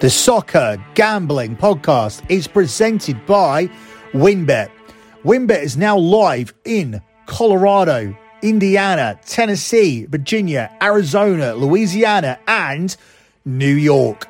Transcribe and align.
The 0.00 0.08
Soccer 0.08 0.82
Gambling 0.94 1.56
Podcast 1.58 2.22
is 2.30 2.48
presented 2.48 3.26
by 3.26 3.68
WynnBET. 4.14 4.70
WynnBET 5.24 5.62
is 5.62 5.76
now 5.76 5.98
live 5.98 6.54
in 6.64 7.02
Colorado, 7.26 8.16
Indiana, 8.40 9.20
Tennessee, 9.26 10.06
Virginia, 10.06 10.74
Arizona, 10.80 11.54
Louisiana, 11.54 12.38
and 12.48 12.96
New 13.44 13.74
York. 13.74 14.26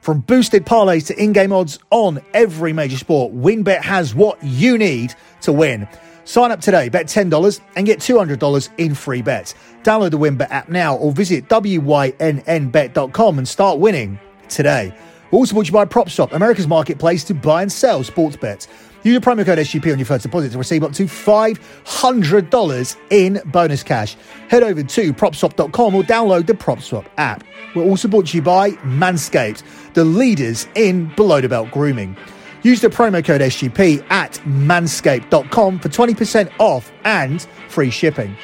From 0.00 0.22
boosted 0.22 0.66
parlays 0.66 1.06
to 1.06 1.22
in 1.22 1.32
game 1.32 1.52
odds 1.52 1.78
on 1.90 2.20
every 2.34 2.72
major 2.72 2.96
sport, 2.98 3.32
WynnBET 3.32 3.82
has 3.82 4.16
what 4.16 4.42
you 4.42 4.76
need 4.76 5.14
to 5.42 5.52
win. 5.52 5.86
Sign 6.24 6.50
up 6.50 6.60
today, 6.60 6.88
bet 6.88 7.06
$10 7.06 7.60
and 7.76 7.86
get 7.86 8.00
$200 8.00 8.68
in 8.76 8.96
free 8.96 9.22
bets. 9.22 9.54
Download 9.84 10.10
the 10.10 10.18
WynnBET 10.18 10.50
app 10.50 10.68
now 10.68 10.96
or 10.96 11.12
visit 11.12 11.48
WYNNBet.com 11.48 13.38
and 13.38 13.46
start 13.46 13.78
winning 13.78 14.18
today. 14.48 14.92
Also 15.32 15.54
brought 15.54 15.64
to 15.64 15.68
you 15.68 15.72
by 15.72 15.84
PropSwap, 15.86 16.32
America's 16.32 16.68
marketplace 16.68 17.24
to 17.24 17.34
buy 17.34 17.62
and 17.62 17.72
sell 17.72 18.04
sports 18.04 18.36
bets. 18.36 18.68
Use 19.02 19.18
the 19.18 19.24
promo 19.24 19.44
code 19.44 19.58
SGP 19.58 19.90
on 19.92 19.98
your 19.98 20.06
first 20.06 20.22
deposit 20.22 20.52
to 20.52 20.58
receive 20.58 20.84
up 20.84 20.92
to 20.92 21.04
$500 21.04 22.96
in 23.10 23.40
bonus 23.46 23.82
cash. 23.82 24.14
Head 24.48 24.62
over 24.62 24.82
to 24.82 25.12
propswap.com 25.12 25.94
or 25.94 26.02
download 26.04 26.46
the 26.46 26.52
PropSwap 26.52 27.06
app. 27.16 27.42
We're 27.74 27.82
also 27.82 28.06
brought 28.08 28.26
to 28.28 28.36
you 28.36 28.42
by 28.42 28.72
Manscaped, 28.82 29.62
the 29.94 30.04
leaders 30.04 30.68
in 30.74 31.12
below 31.16 31.40
the 31.40 31.48
belt 31.48 31.70
grooming. 31.70 32.16
Use 32.62 32.80
the 32.80 32.88
promo 32.88 33.24
code 33.24 33.40
SGP 33.40 34.04
at 34.10 34.34
manscaped.com 34.44 35.78
for 35.80 35.88
20% 35.88 36.52
off 36.60 36.92
and 37.04 37.42
free 37.68 37.90
shipping. 37.90 38.36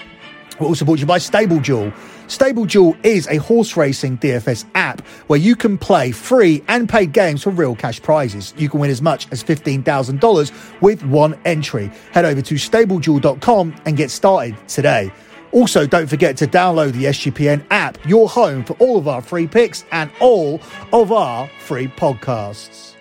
We're 0.59 0.67
also 0.67 0.85
brought 0.85 0.97
to 0.97 1.01
you 1.03 1.07
by 1.07 1.19
Stable 1.19 1.61
Duel. 1.61 1.93
Stable 2.29 2.67
Duel 2.67 2.95
is 3.03 3.27
a 3.29 3.39
horse 3.39 3.75
racing 3.75 4.19
DFS 4.19 4.67
app 4.75 5.01
where 5.29 5.39
you 5.39 5.57
can 5.57 5.79
play 5.79 6.13
free 6.13 6.63
and 6.69 6.87
paid 6.87 7.13
games 7.13 7.43
for 7.43 7.51
real 7.51 7.75
cash 7.75 8.03
prizes. 8.03 8.53
You 8.59 8.69
can 8.69 8.81
win 8.81 8.91
as 8.91 9.01
much 9.01 9.27
as 9.33 9.43
$15,000 9.43 10.81
with 10.83 11.03
one 11.05 11.41
entry. 11.47 11.91
Head 12.13 12.27
over 12.27 12.43
to 12.43 12.55
stableduel.com 12.55 13.75
and 13.87 13.97
get 13.97 14.11
started 14.11 14.57
today. 14.69 15.11
Also, 15.53 15.87
don't 15.87 16.07
forget 16.07 16.37
to 16.37 16.47
download 16.47 16.93
the 16.93 17.07
SGPN 17.07 17.65
app, 17.71 17.97
your 18.07 18.29
home 18.29 18.63
for 18.63 18.75
all 18.75 18.99
of 18.99 19.09
our 19.09 19.23
free 19.23 19.47
picks 19.47 19.87
and 19.91 20.11
all 20.21 20.61
of 20.93 21.11
our 21.11 21.49
free 21.61 21.89
podcasts. 21.89 22.98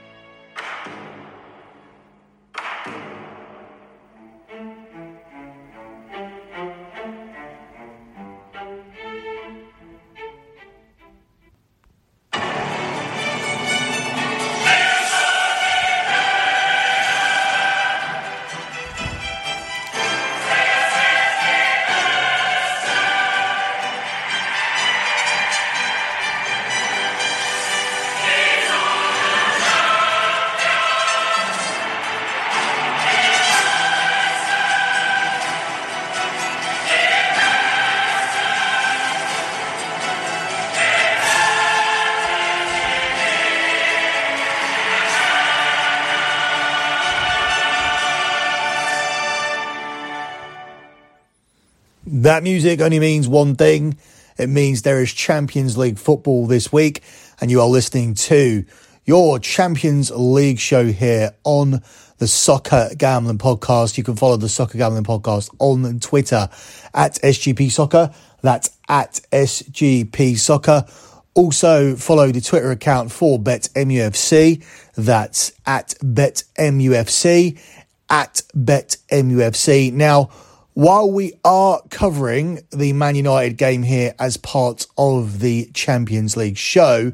That 52.27 52.43
music 52.43 52.81
only 52.81 52.99
means 52.99 53.25
one 53.25 53.55
thing. 53.55 53.97
It 54.37 54.49
means 54.49 54.81
there 54.81 55.01
is 55.01 55.13
Champions 55.13 55.77
League 55.77 55.97
football 55.97 56.45
this 56.45 56.73
week, 56.73 57.01
and 57.39 57.49
you 57.49 57.61
are 57.61 57.67
listening 57.69 58.15
to 58.15 58.65
your 59.05 59.39
Champions 59.39 60.11
League 60.11 60.59
show 60.59 60.87
here 60.87 61.31
on 61.45 61.81
the 62.17 62.27
Soccer 62.27 62.89
Gambling 62.97 63.37
Podcast. 63.37 63.97
You 63.97 64.03
can 64.03 64.17
follow 64.17 64.35
the 64.35 64.49
Soccer 64.49 64.77
Gambling 64.77 65.05
Podcast 65.05 65.55
on 65.59 66.01
Twitter 66.01 66.49
at 66.93 67.13
SGP 67.23 67.71
Soccer. 67.71 68.13
That's 68.41 68.71
at 68.89 69.21
SGP 69.31 70.37
Soccer. 70.37 70.85
Also, 71.33 71.95
follow 71.95 72.33
the 72.33 72.41
Twitter 72.41 72.71
account 72.71 73.09
for 73.09 73.39
BetMUFC. 73.39 74.65
That's 74.97 75.53
at 75.65 75.95
BetMUFC. 76.03 77.57
At 78.09 78.41
BetMUFC. 78.53 79.93
Now, 79.93 80.29
while 80.77 81.09
we 81.11 81.33
are 81.43 81.81
covering 81.89 82.59
the 82.69 82.93
Man 82.93 83.15
United 83.15 83.57
game 83.57 83.81
here 83.81 84.13
as 84.19 84.37
part 84.37 84.85
of 84.95 85.39
the 85.39 85.71
Champions 85.73 86.37
League 86.37 86.55
show, 86.55 87.13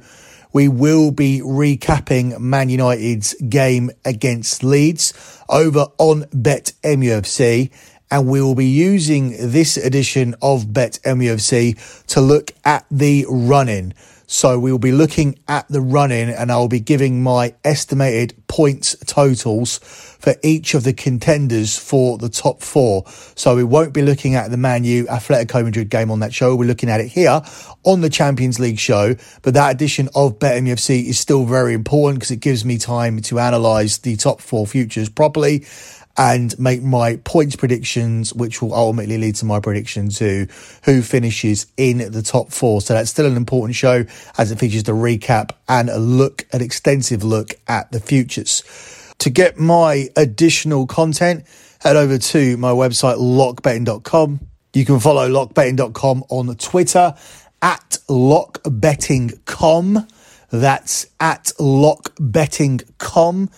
we 0.52 0.68
will 0.68 1.12
be 1.12 1.40
recapping 1.40 2.38
Man 2.42 2.68
United's 2.68 3.34
game 3.36 3.90
against 4.04 4.66
Leeds 4.66 5.14
over 5.48 5.88
on 5.98 6.26
Bet 6.34 6.74
MUFC. 6.84 7.72
And 8.12 8.28
we 8.28 8.42
will 8.42 8.54
be 8.54 8.66
using 8.68 9.30
this 9.40 9.78
edition 9.78 10.36
of 10.42 10.74
Bet 10.74 11.00
MUFC 11.06 12.06
to 12.08 12.20
look 12.20 12.52
at 12.66 12.86
the 12.92 13.26
running. 13.30 13.94
So 14.34 14.58
we 14.58 14.72
will 14.72 14.80
be 14.80 14.92
looking 14.92 15.38
at 15.48 15.68
the 15.68 15.80
running 15.80 16.28
and 16.28 16.52
I'll 16.52 16.68
be 16.68 16.80
giving 16.80 17.22
my 17.22 17.54
estimated 17.64 18.34
points 18.48 18.96
totals 19.06 19.78
for 19.78 20.34
each 20.42 20.74
of 20.74 20.84
the 20.84 20.92
contenders 20.92 21.78
for 21.78 22.18
the 22.18 22.30
top 22.30 22.64
four. 22.64 23.04
So 23.36 23.56
we 23.56 23.64
won't 23.64 23.94
be 23.94 24.02
looking 24.02 24.34
at 24.34 24.50
the 24.50 24.58
Man 24.58 24.86
U 24.86 25.06
Atletico 25.06 25.64
Madrid 25.64 25.92
game 25.92 26.10
on 26.10 26.22
that 26.22 26.34
show. 26.34 26.56
We're 26.56 26.68
looking 26.68 26.90
at 26.90 27.00
it 27.00 27.10
here 27.10 27.44
on 27.84 28.02
the 28.02 28.10
Champions 28.10 28.60
League 28.60 28.80
show. 28.80 29.16
But 29.44 29.54
that 29.54 29.76
edition 29.76 30.10
of 30.16 30.40
BetMUFC 30.40 31.06
is 31.06 31.20
still 31.20 31.46
very 31.46 31.76
important 31.76 32.20
because 32.20 32.32
it 32.32 32.40
gives 32.40 32.66
me 32.66 32.80
time 32.80 33.22
to 33.22 33.38
analyze 33.38 34.00
the 34.00 34.16
top 34.16 34.42
four 34.42 34.66
futures 34.66 35.10
properly 35.10 35.64
and 36.18 36.58
make 36.60 36.84
my 36.84 37.16
points 37.18 37.56
predictions, 37.56 38.34
which 38.34 38.62
will 38.62 38.74
ultimately 38.74 39.18
lead 39.18 39.36
to 39.36 39.46
my 39.46 39.60
prediction 39.60 40.10
to 40.10 40.48
who 40.84 41.02
finishes 41.02 41.66
in 41.76 42.12
the 42.12 42.22
top 42.22 42.52
four. 42.52 42.82
So 42.82 42.94
that's 42.94 43.10
still 43.10 43.26
an 43.26 43.36
important 43.36 43.76
show 43.76 44.06
as 44.38 44.52
it 44.52 44.60
features 44.60 44.84
the 44.84 44.92
recap 44.92 45.52
and 45.68 45.90
a 45.90 45.98
look, 45.98 46.46
an 46.54 46.62
extensive 46.62 47.24
look 47.24 47.56
at 47.68 47.92
the 47.92 48.00
futures. 48.00 48.64
To 49.20 49.30
get 49.30 49.58
my 49.58 50.10
additional 50.16 50.86
content, 50.86 51.46
head 51.80 51.96
over 51.96 52.18
to 52.18 52.58
my 52.58 52.72
website, 52.72 53.18
lockbetting.com. 53.18 54.40
You 54.74 54.86
can 54.86 55.00
follow 55.00 55.30
lockbetting.com 55.30 56.26
on 56.30 56.56
Twitter 56.56 57.16
at 57.62 57.98
lockbetting.com. 58.10 60.08
That's 60.52 61.08
at 61.20 61.46
lockbetting.com. 61.60 63.50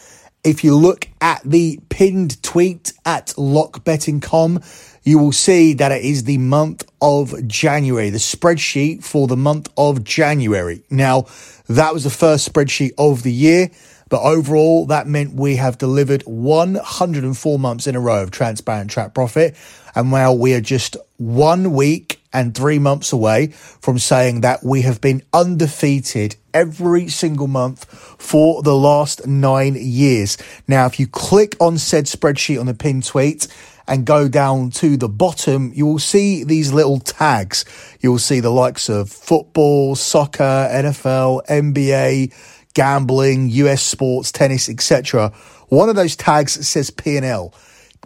If 0.46 0.64
you 0.64 0.76
look 0.76 1.10
at 1.22 1.42
the 1.44 1.80
pinned 1.90 2.42
tweet 2.44 2.94
at 3.04 3.30
lockbetting.com, 3.30 4.62
you 5.02 5.18
will 5.18 5.32
see 5.32 5.74
that 5.74 5.92
it 5.92 6.06
is 6.06 6.26
the 6.26 6.38
month 6.38 6.84
of 7.02 7.48
January, 7.48 8.12
the 8.12 8.20
spreadsheet 8.20 9.04
for 9.04 9.26
the 9.26 9.36
month 9.36 9.70
of 9.76 10.04
January. 10.04 10.84
Now, 10.92 11.26
that 11.68 11.96
was 11.96 12.04
the 12.04 12.12
first 12.12 12.52
spreadsheet 12.52 12.92
of 12.96 13.24
the 13.24 13.34
year. 13.34 13.72
But 14.08 14.22
overall, 14.22 14.86
that 14.86 15.08
meant 15.08 15.34
we 15.34 15.56
have 15.56 15.80
delivered 15.80 16.22
104 16.28 17.58
months 17.58 17.88
in 17.88 17.96
a 17.96 18.00
row 18.00 18.22
of 18.22 18.30
transparent 18.30 18.92
track 18.92 19.16
profit. 19.16 19.56
And 19.96 20.12
while 20.12 20.38
we 20.38 20.54
are 20.54 20.62
just 20.62 20.96
one 21.18 21.74
week 21.74 22.22
and 22.36 22.54
three 22.54 22.78
months 22.78 23.14
away 23.14 23.48
from 23.48 23.98
saying 23.98 24.42
that 24.42 24.64
we 24.64 24.82
have 24.82 25.00
been 25.02 25.24
undefeated 25.34 26.36
every 26.54 27.08
single 27.08 27.48
month 27.48 27.86
for 28.20 28.62
the 28.62 28.76
last 28.76 29.26
nine 29.26 29.76
years. 29.80 30.38
Now, 30.68 30.86
if 30.86 31.00
you 31.00 31.08
click 31.08 31.56
on 31.60 31.78
said 31.78 32.06
spreadsheet 32.06 32.60
on 32.60 32.66
the 32.66 32.74
pinned 32.74 33.06
tweet, 33.06 33.48
and 33.88 34.06
go 34.06 34.28
down 34.28 34.72
to 34.72 34.98
the 34.98 35.08
bottom, 35.08 35.72
you 35.76 35.86
will 35.86 36.00
see 36.00 36.44
these 36.44 36.74
little 36.74 37.00
tags. 37.00 37.66
You 38.02 38.12
will 38.12 38.20
see 38.20 38.40
the 38.40 38.50
likes 38.50 38.90
of 38.90 39.10
football, 39.10 39.96
soccer, 39.96 40.68
NFL, 40.72 41.46
NBA, 41.46 42.34
gambling, 42.74 43.50
US 43.50 43.84
sports, 43.84 44.32
tennis, 44.32 44.70
etc. 44.70 45.30
One 45.70 45.90
of 45.90 45.96
those 45.96 46.16
tags 46.16 46.68
says 46.68 46.90
P&L. 46.90 47.54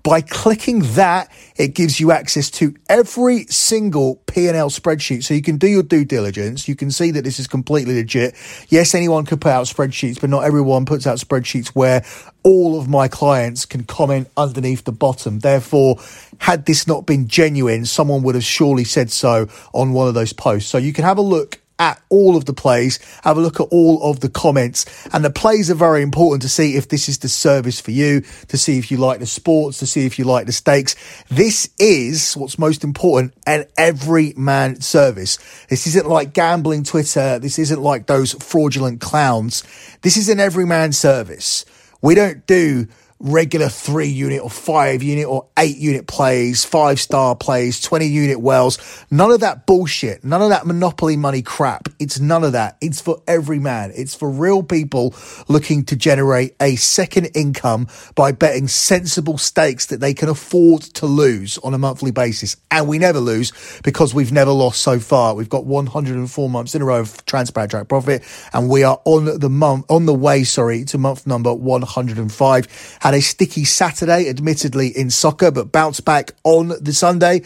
By 0.04 0.22
clicking 0.22 0.80
that, 0.94 1.31
it 1.56 1.75
gives 1.75 2.00
you 2.00 2.12
access 2.12 2.50
to 2.51 2.75
every 2.88 3.46
single 3.46 4.16
P&L 4.28 4.69
spreadsheet. 4.69 5.24
So 5.24 5.34
you 5.34 5.42
can 5.42 5.57
do 5.57 5.68
your 5.68 5.84
due 5.84 6.06
diligence. 6.06 6.68
You 6.68 6.75
can 6.75 6.92
see 6.92 7.12
that 7.12 7.24
this 7.24 7.40
is 7.40 7.48
completely 7.48 7.96
legit. 7.96 8.36
Yes, 8.69 8.96
anyone 8.96 9.25
could 9.25 9.42
put 9.42 9.51
out 9.51 9.66
spreadsheets, 9.66 10.19
but 10.22 10.30
not 10.30 10.44
everyone 10.44 10.86
puts 10.86 11.06
out 11.06 11.18
spreadsheets 11.18 11.69
where 11.69 12.06
all 12.44 12.80
of 12.80 12.88
my 12.88 13.07
clients 13.07 13.66
can 13.66 13.84
comment 13.84 14.30
underneath 14.38 14.86
the 14.86 14.92
bottom. 14.92 15.40
Therefore, 15.40 16.00
had 16.40 16.66
this 16.66 16.88
not 16.88 17.06
been 17.06 17.28
genuine, 17.28 17.86
someone 17.86 18.24
would 18.24 18.36
have 18.36 18.44
surely 18.44 18.84
said 18.84 19.12
so 19.12 19.48
on 19.74 19.94
one 19.94 20.07
of 20.07 20.13
those 20.13 20.34
posts. 20.34 20.69
So 20.69 20.78
you 20.78 20.94
can 20.94 21.04
have 21.04 21.18
a 21.18 21.22
look 21.22 21.60
at 21.80 22.02
all 22.10 22.36
of 22.36 22.46
the 22.46 22.54
plays, 22.54 23.00
have 23.24 23.38
a 23.38 23.42
look 23.42 23.60
at 23.60 23.68
all 23.72 24.04
of 24.04 24.20
the 24.20 24.30
comments. 24.30 24.86
And 25.14 25.24
the 25.24 25.30
plays 25.30 25.72
are 25.72 25.76
very 25.76 26.02
important 26.02 26.42
to 26.42 26.50
see 26.50 26.76
if 26.76 26.90
this 26.90 27.08
is 27.08 27.20
the 27.20 27.30
service 27.30 27.80
for 27.80 27.92
you, 27.92 28.22
to 28.50 28.58
see 28.58 28.78
if 28.78 28.92
you 28.92 28.98
like 28.98 29.20
the 29.20 29.26
sports, 29.26 29.80
to 29.80 29.88
see 29.88 30.06
if 30.06 30.20
you 30.20 30.26
like 30.26 30.46
the 30.46 30.52
stakes. 30.52 30.96
This 31.30 31.70
is 31.80 32.36
what's 32.36 32.60
most 32.60 32.84
important 32.84 33.34
an 33.48 33.66
every 33.78 34.34
man 34.36 34.81
service. 34.81 35.38
This 35.70 35.88
isn't 35.88 36.08
like 36.08 36.34
gambling 36.34 36.84
Twitter. 36.84 37.40
This 37.40 37.58
isn't 37.58 37.81
like 37.81 38.06
those 38.06 38.34
fraudulent 38.34 39.02
clowns. 39.02 39.64
This 40.02 40.18
is 40.18 40.30
an 40.30 40.40
every 40.40 40.66
man 40.66 40.92
service. 40.92 41.66
We 42.02 42.16
don't 42.16 42.46
do 42.46 42.88
regular 43.19 43.68
three 43.68 44.07
unit 44.07 44.42
or 44.42 44.50
five 44.50 45.04
unit 45.04 45.25
or 45.25 45.48
eight 45.57 45.77
unit 45.77 46.07
plays, 46.07 46.63
five 46.63 47.00
star 47.00 47.36
plays, 47.36 47.81
20 47.81 48.07
unit 48.07 48.39
whales. 48.39 48.77
None 49.12 49.31
of 49.31 49.42
that 49.42 49.66
bullshit. 49.66 50.24
None 50.24 50.42
of 50.42 50.50
that 50.50 50.66
monopoly 50.66 51.18
money 51.18 51.42
crap. 51.42 51.89
It's 52.00 52.19
none 52.19 52.44
of 52.44 52.54
that. 52.54 52.77
It's 52.80 53.01
for 53.01 53.21
every 53.27 53.60
man. 53.60 53.92
It's 53.94 54.16
for 54.16 54.30
real 54.30 54.63
people 54.63 55.13
looking 55.50 55.83
to 55.86 55.95
generate 55.98 56.56
a 56.62 56.77
second 56.77 57.31
income 57.36 57.88
by 58.16 58.31
betting 58.31 58.69
sensible 58.69 59.38
stakes 59.38 59.88
that 59.88 60.00
they 60.00 60.13
can 60.13 60.30
afford 60.30 60.81
to 60.81 61.06
lose 61.06 61.57
on 61.57 61.74
a 61.74 61.77
monthly 61.77 62.12
basis. 62.12 62.56
And 62.71 62.88
we 62.88 63.00
never 63.00 63.19
lose 63.19 63.51
because 63.83 64.13
we've 64.13 64.31
never 64.31 64.51
lost 64.51 64.80
so 64.80 65.00
far. 65.00 65.36
We've 65.36 65.50
got 65.50 65.66
104 65.66 66.50
months 66.50 66.74
in 66.74 66.81
a 66.81 66.86
row 66.86 67.01
of 67.01 67.25
transparent 67.25 67.71
track 67.71 67.89
profit 67.89 68.24
and 68.54 68.69
we 68.69 68.83
are 68.83 69.01
on 69.04 69.39
the 69.39 69.50
month, 69.50 69.86
on 69.89 70.06
the 70.06 70.13
way, 70.13 70.45
sorry, 70.45 70.86
to 70.86 70.98
month 70.98 71.27
number 71.27 71.54
105 71.54 72.98
had 73.10 73.18
a 73.18 73.22
sticky 73.22 73.64
Saturday, 73.64 74.30
admittedly 74.30 74.90
in 74.90 75.10
soccer, 75.10 75.50
but 75.50 75.72
bounced 75.72 76.06
back 76.06 76.34
on 76.44 76.68
the 76.80 76.94
Sunday 76.94 77.42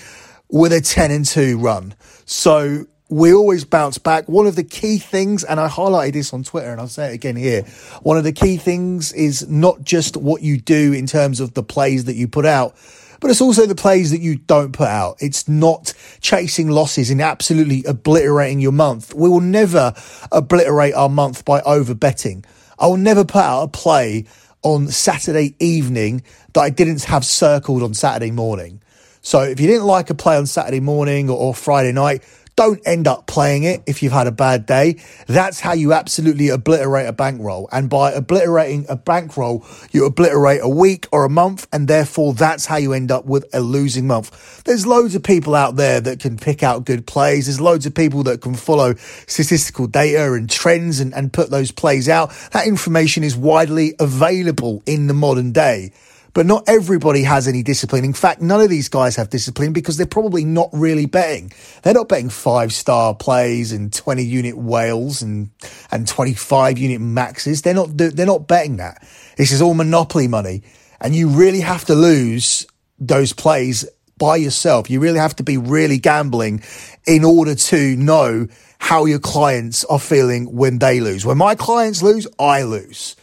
with 0.49 0.73
a 0.73 0.81
10 0.81 1.09
and 1.09 1.25
2 1.25 1.57
run. 1.57 1.95
So 2.25 2.85
we 3.07 3.33
always 3.33 3.63
bounce 3.63 3.97
back. 3.97 4.27
One 4.27 4.45
of 4.45 4.57
the 4.57 4.65
key 4.65 4.97
things, 4.97 5.45
and 5.45 5.61
I 5.61 5.69
highlighted 5.69 6.11
this 6.11 6.33
on 6.33 6.43
Twitter 6.43 6.69
and 6.69 6.81
I'll 6.81 6.89
say 6.89 7.11
it 7.11 7.13
again 7.13 7.37
here. 7.37 7.61
One 8.01 8.17
of 8.17 8.25
the 8.25 8.33
key 8.33 8.57
things 8.57 9.13
is 9.13 9.47
not 9.47 9.85
just 9.85 10.17
what 10.17 10.41
you 10.41 10.57
do 10.57 10.91
in 10.91 11.07
terms 11.07 11.39
of 11.39 11.53
the 11.53 11.63
plays 11.63 12.03
that 12.05 12.15
you 12.15 12.27
put 12.27 12.45
out, 12.45 12.75
but 13.21 13.31
it's 13.31 13.39
also 13.39 13.65
the 13.65 13.73
plays 13.73 14.11
that 14.11 14.19
you 14.19 14.35
don't 14.35 14.73
put 14.73 14.89
out. 14.89 15.15
It's 15.21 15.47
not 15.47 15.93
chasing 16.19 16.67
losses 16.67 17.09
and 17.09 17.21
absolutely 17.21 17.85
obliterating 17.85 18.59
your 18.59 18.73
month. 18.73 19.13
We 19.13 19.29
will 19.29 19.39
never 19.39 19.93
obliterate 20.29 20.93
our 20.93 21.07
month 21.07 21.45
by 21.45 21.61
over 21.61 21.95
betting. 21.95 22.43
I 22.77 22.87
will 22.87 22.97
never 22.97 23.23
put 23.23 23.43
out 23.43 23.63
a 23.63 23.67
play 23.69 24.25
on 24.63 24.87
Saturday 24.87 25.55
evening 25.59 26.23
that 26.53 26.61
I 26.61 26.69
didn't 26.69 27.03
have 27.03 27.25
circled 27.25 27.83
on 27.83 27.93
Saturday 27.93 28.31
morning. 28.31 28.81
So 29.21 29.41
if 29.41 29.59
you 29.59 29.67
didn't 29.67 29.85
like 29.85 30.09
a 30.09 30.15
play 30.15 30.35
on 30.35 30.45
Saturday 30.45 30.81
morning 30.81 31.29
or, 31.29 31.37
or 31.37 31.53
Friday 31.53 31.91
night, 31.91 32.23
don't 32.55 32.81
end 32.85 33.07
up 33.07 33.27
playing 33.27 33.63
it 33.63 33.81
if 33.87 34.03
you've 34.03 34.13
had 34.13 34.27
a 34.27 34.31
bad 34.31 34.65
day. 34.65 35.01
That's 35.27 35.59
how 35.59 35.73
you 35.73 35.93
absolutely 35.93 36.49
obliterate 36.49 37.07
a 37.07 37.13
bankroll. 37.13 37.67
And 37.71 37.89
by 37.89 38.11
obliterating 38.11 38.85
a 38.89 38.95
bankroll, 38.95 39.65
you 39.91 40.05
obliterate 40.05 40.61
a 40.61 40.69
week 40.69 41.07
or 41.11 41.25
a 41.25 41.29
month, 41.29 41.67
and 41.71 41.87
therefore 41.87 42.33
that's 42.33 42.65
how 42.65 42.77
you 42.77 42.93
end 42.93 43.11
up 43.11 43.25
with 43.25 43.45
a 43.53 43.59
losing 43.59 44.07
month. 44.07 44.63
There's 44.63 44.85
loads 44.85 45.15
of 45.15 45.23
people 45.23 45.55
out 45.55 45.75
there 45.75 45.99
that 46.01 46.19
can 46.19 46.37
pick 46.37 46.63
out 46.63 46.85
good 46.85 47.07
plays. 47.07 47.45
There's 47.47 47.61
loads 47.61 47.85
of 47.85 47.95
people 47.95 48.23
that 48.23 48.41
can 48.41 48.55
follow 48.55 48.95
statistical 49.27 49.87
data 49.87 50.33
and 50.33 50.49
trends 50.49 50.99
and, 50.99 51.13
and 51.13 51.33
put 51.33 51.49
those 51.49 51.71
plays 51.71 52.07
out. 52.07 52.31
That 52.51 52.67
information 52.67 53.23
is 53.23 53.35
widely 53.35 53.95
available 53.99 54.83
in 54.85 55.07
the 55.07 55.13
modern 55.13 55.51
day. 55.51 55.91
But 56.33 56.47
not 56.47 56.63
everybody 56.67 57.23
has 57.23 57.47
any 57.47 57.61
discipline. 57.61 58.03
In 58.03 58.13
fact, 58.13 58.41
none 58.41 58.59
of 58.59 58.69
these 58.69 58.89
guys 58.89 59.15
have 59.17 59.29
discipline 59.29 59.71
because 59.71 59.97
they're 59.97 60.07
probably 60.07 60.43
not 60.43 60.69
really 60.73 61.05
betting. 61.05 61.51
They're 61.83 61.93
not 61.93 62.09
betting 62.09 62.29
five 62.29 62.73
star 62.73 63.13
plays 63.13 63.71
and 63.71 63.93
20 63.93 64.23
unit 64.23 64.57
whales 64.57 65.21
and, 65.21 65.51
and 65.91 66.07
25 66.07 66.77
unit 66.79 67.01
maxes. 67.01 67.61
They're 67.61 67.75
not, 67.75 67.95
they're 67.97 68.25
not 68.25 68.47
betting 68.47 68.77
that. 68.77 69.07
This 69.37 69.51
is 69.51 69.61
all 69.61 69.75
monopoly 69.75 70.27
money. 70.27 70.63
And 70.99 71.13
you 71.13 71.29
really 71.29 71.61
have 71.61 71.85
to 71.85 71.95
lose 71.95 72.65
those 72.99 73.33
plays 73.33 73.85
by 74.17 74.37
yourself. 74.37 74.89
You 74.89 74.99
really 74.99 75.19
have 75.19 75.35
to 75.35 75.43
be 75.43 75.57
really 75.57 75.99
gambling 75.99 76.63
in 77.05 77.23
order 77.23 77.55
to 77.55 77.95
know 77.95 78.47
how 78.79 79.05
your 79.05 79.19
clients 79.19 79.85
are 79.85 79.99
feeling 79.99 80.45
when 80.55 80.79
they 80.79 80.99
lose. 80.99 81.25
When 81.25 81.37
my 81.37 81.55
clients 81.55 82.01
lose, 82.01 82.27
I 82.39 82.63
lose. 82.63 83.15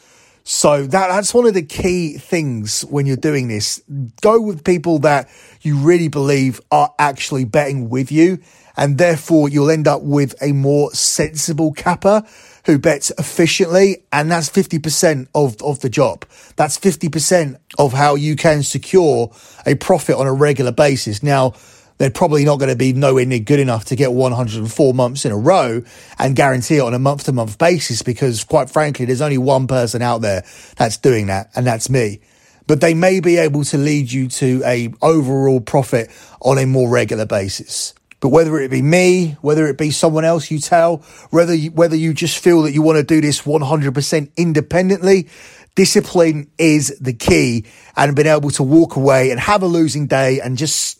So 0.52 0.82
that, 0.82 1.06
that's 1.06 1.32
one 1.32 1.46
of 1.46 1.54
the 1.54 1.62
key 1.62 2.18
things 2.18 2.82
when 2.86 3.06
you're 3.06 3.16
doing 3.16 3.46
this. 3.46 3.80
Go 4.20 4.40
with 4.40 4.64
people 4.64 4.98
that 4.98 5.30
you 5.60 5.76
really 5.76 6.08
believe 6.08 6.60
are 6.72 6.92
actually 6.98 7.44
betting 7.44 7.88
with 7.88 8.10
you. 8.10 8.40
And 8.76 8.98
therefore 8.98 9.48
you'll 9.48 9.70
end 9.70 9.86
up 9.86 10.02
with 10.02 10.34
a 10.42 10.50
more 10.50 10.92
sensible 10.92 11.70
capper 11.72 12.24
who 12.66 12.80
bets 12.80 13.12
efficiently. 13.16 14.02
And 14.10 14.28
that's 14.28 14.50
50% 14.50 15.28
of, 15.36 15.62
of 15.62 15.82
the 15.82 15.88
job. 15.88 16.24
That's 16.56 16.76
50% 16.76 17.56
of 17.78 17.92
how 17.92 18.16
you 18.16 18.34
can 18.34 18.64
secure 18.64 19.32
a 19.64 19.76
profit 19.76 20.16
on 20.16 20.26
a 20.26 20.34
regular 20.34 20.72
basis. 20.72 21.22
Now, 21.22 21.54
they're 22.00 22.10
probably 22.10 22.46
not 22.46 22.58
going 22.58 22.70
to 22.70 22.76
be 22.76 22.94
nowhere 22.94 23.26
near 23.26 23.40
good 23.40 23.60
enough 23.60 23.84
to 23.84 23.94
get 23.94 24.10
104 24.10 24.94
months 24.94 25.26
in 25.26 25.32
a 25.32 25.36
row 25.36 25.82
and 26.18 26.34
guarantee 26.34 26.78
it 26.78 26.80
on 26.80 26.94
a 26.94 26.98
month 26.98 27.24
to 27.24 27.32
month 27.32 27.58
basis 27.58 28.00
because 28.00 28.42
quite 28.42 28.70
frankly, 28.70 29.04
there's 29.04 29.20
only 29.20 29.36
one 29.36 29.66
person 29.66 30.00
out 30.00 30.22
there 30.22 30.42
that's 30.76 30.96
doing 30.96 31.26
that 31.26 31.50
and 31.54 31.66
that's 31.66 31.90
me. 31.90 32.20
But 32.66 32.80
they 32.80 32.94
may 32.94 33.20
be 33.20 33.36
able 33.36 33.64
to 33.64 33.76
lead 33.76 34.10
you 34.10 34.28
to 34.28 34.62
a 34.64 34.90
overall 35.02 35.60
profit 35.60 36.10
on 36.40 36.56
a 36.56 36.64
more 36.64 36.88
regular 36.88 37.26
basis. 37.26 37.92
But 38.20 38.30
whether 38.30 38.58
it 38.60 38.70
be 38.70 38.80
me, 38.80 39.36
whether 39.42 39.66
it 39.66 39.76
be 39.76 39.90
someone 39.90 40.24
else 40.24 40.50
you 40.50 40.58
tell, 40.58 41.04
whether 41.28 41.54
you, 41.54 41.70
whether 41.70 41.96
you 41.96 42.14
just 42.14 42.38
feel 42.38 42.62
that 42.62 42.72
you 42.72 42.80
want 42.80 42.96
to 42.96 43.04
do 43.04 43.20
this 43.20 43.42
100% 43.42 44.30
independently, 44.38 45.28
discipline 45.74 46.50
is 46.56 46.96
the 46.98 47.12
key 47.12 47.66
and 47.94 48.16
being 48.16 48.26
able 48.26 48.50
to 48.52 48.62
walk 48.62 48.96
away 48.96 49.30
and 49.30 49.38
have 49.38 49.62
a 49.62 49.66
losing 49.66 50.06
day 50.06 50.40
and 50.40 50.56
just 50.56 50.99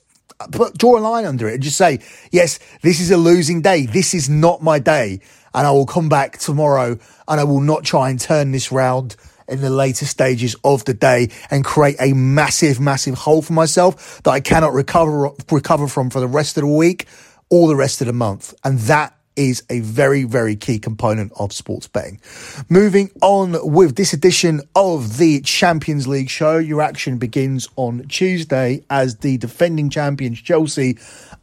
put, 0.53 0.77
draw 0.77 0.99
a 0.99 1.01
line 1.01 1.25
under 1.25 1.49
it 1.49 1.55
and 1.55 1.63
just 1.63 1.77
say, 1.77 2.01
yes, 2.31 2.59
this 2.83 3.01
is 3.01 3.11
a 3.11 3.17
losing 3.17 3.63
day. 3.63 3.87
This 3.87 4.15
is 4.15 4.29
not 4.29 4.63
my 4.63 4.79
day. 4.79 5.21
And 5.55 5.67
I 5.67 5.71
will 5.71 5.87
come 5.87 6.09
back 6.09 6.39
tomorrow 6.39 6.99
and 7.29 7.41
I 7.41 7.45
will 7.45 7.61
not 7.61 7.85
try 7.85 8.11
and 8.11 8.21
turn 8.21 8.53
this 8.53 8.71
round 8.71 9.17
in 9.49 9.61
the 9.61 9.71
later 9.71 10.07
stages 10.07 10.55
of 10.63 10.85
the 10.85 10.95
day 10.95 11.29
and 11.51 11.65
create 11.65 11.97
a 12.01 12.13
massive, 12.13 12.81
massive 12.81 13.15
hole 13.15 13.43
for 13.43 13.53
myself 13.53 14.23
that 14.23 14.31
I 14.31 14.41
cannot 14.41 14.73
recover, 14.73 15.31
recover 15.51 15.89
from 15.89 16.09
for 16.09 16.21
the 16.21 16.29
rest 16.29 16.57
of 16.57 16.63
the 16.63 16.69
week 16.69 17.07
or 17.51 17.69
the 17.69 17.77
rest 17.77 18.01
of 18.01 18.07
the 18.07 18.13
month. 18.13 18.55
And 18.65 18.79
that 18.81 19.15
is 19.37 19.63
a 19.71 19.81
very, 19.81 20.25
very 20.25 20.57
key 20.57 20.79
component 20.79 21.33
of 21.39 21.53
sports 21.53 21.87
betting. 21.87 22.21
Moving 22.69 23.11
on 23.23 23.57
with 23.73 23.97
this 23.97 24.13
edition 24.13 24.63
of 24.75 25.19
the 25.19 25.41
Champions 25.41 26.07
League 26.07 26.29
show, 26.29 26.59
your 26.59 26.83
action 26.83 27.19
begins 27.19 27.69
on 27.77 28.07
Tuesday 28.09 28.85
as 28.91 29.17
the 29.19 29.39
defending 29.39 29.91
champions 29.91 30.41
Chelsea 30.41 30.99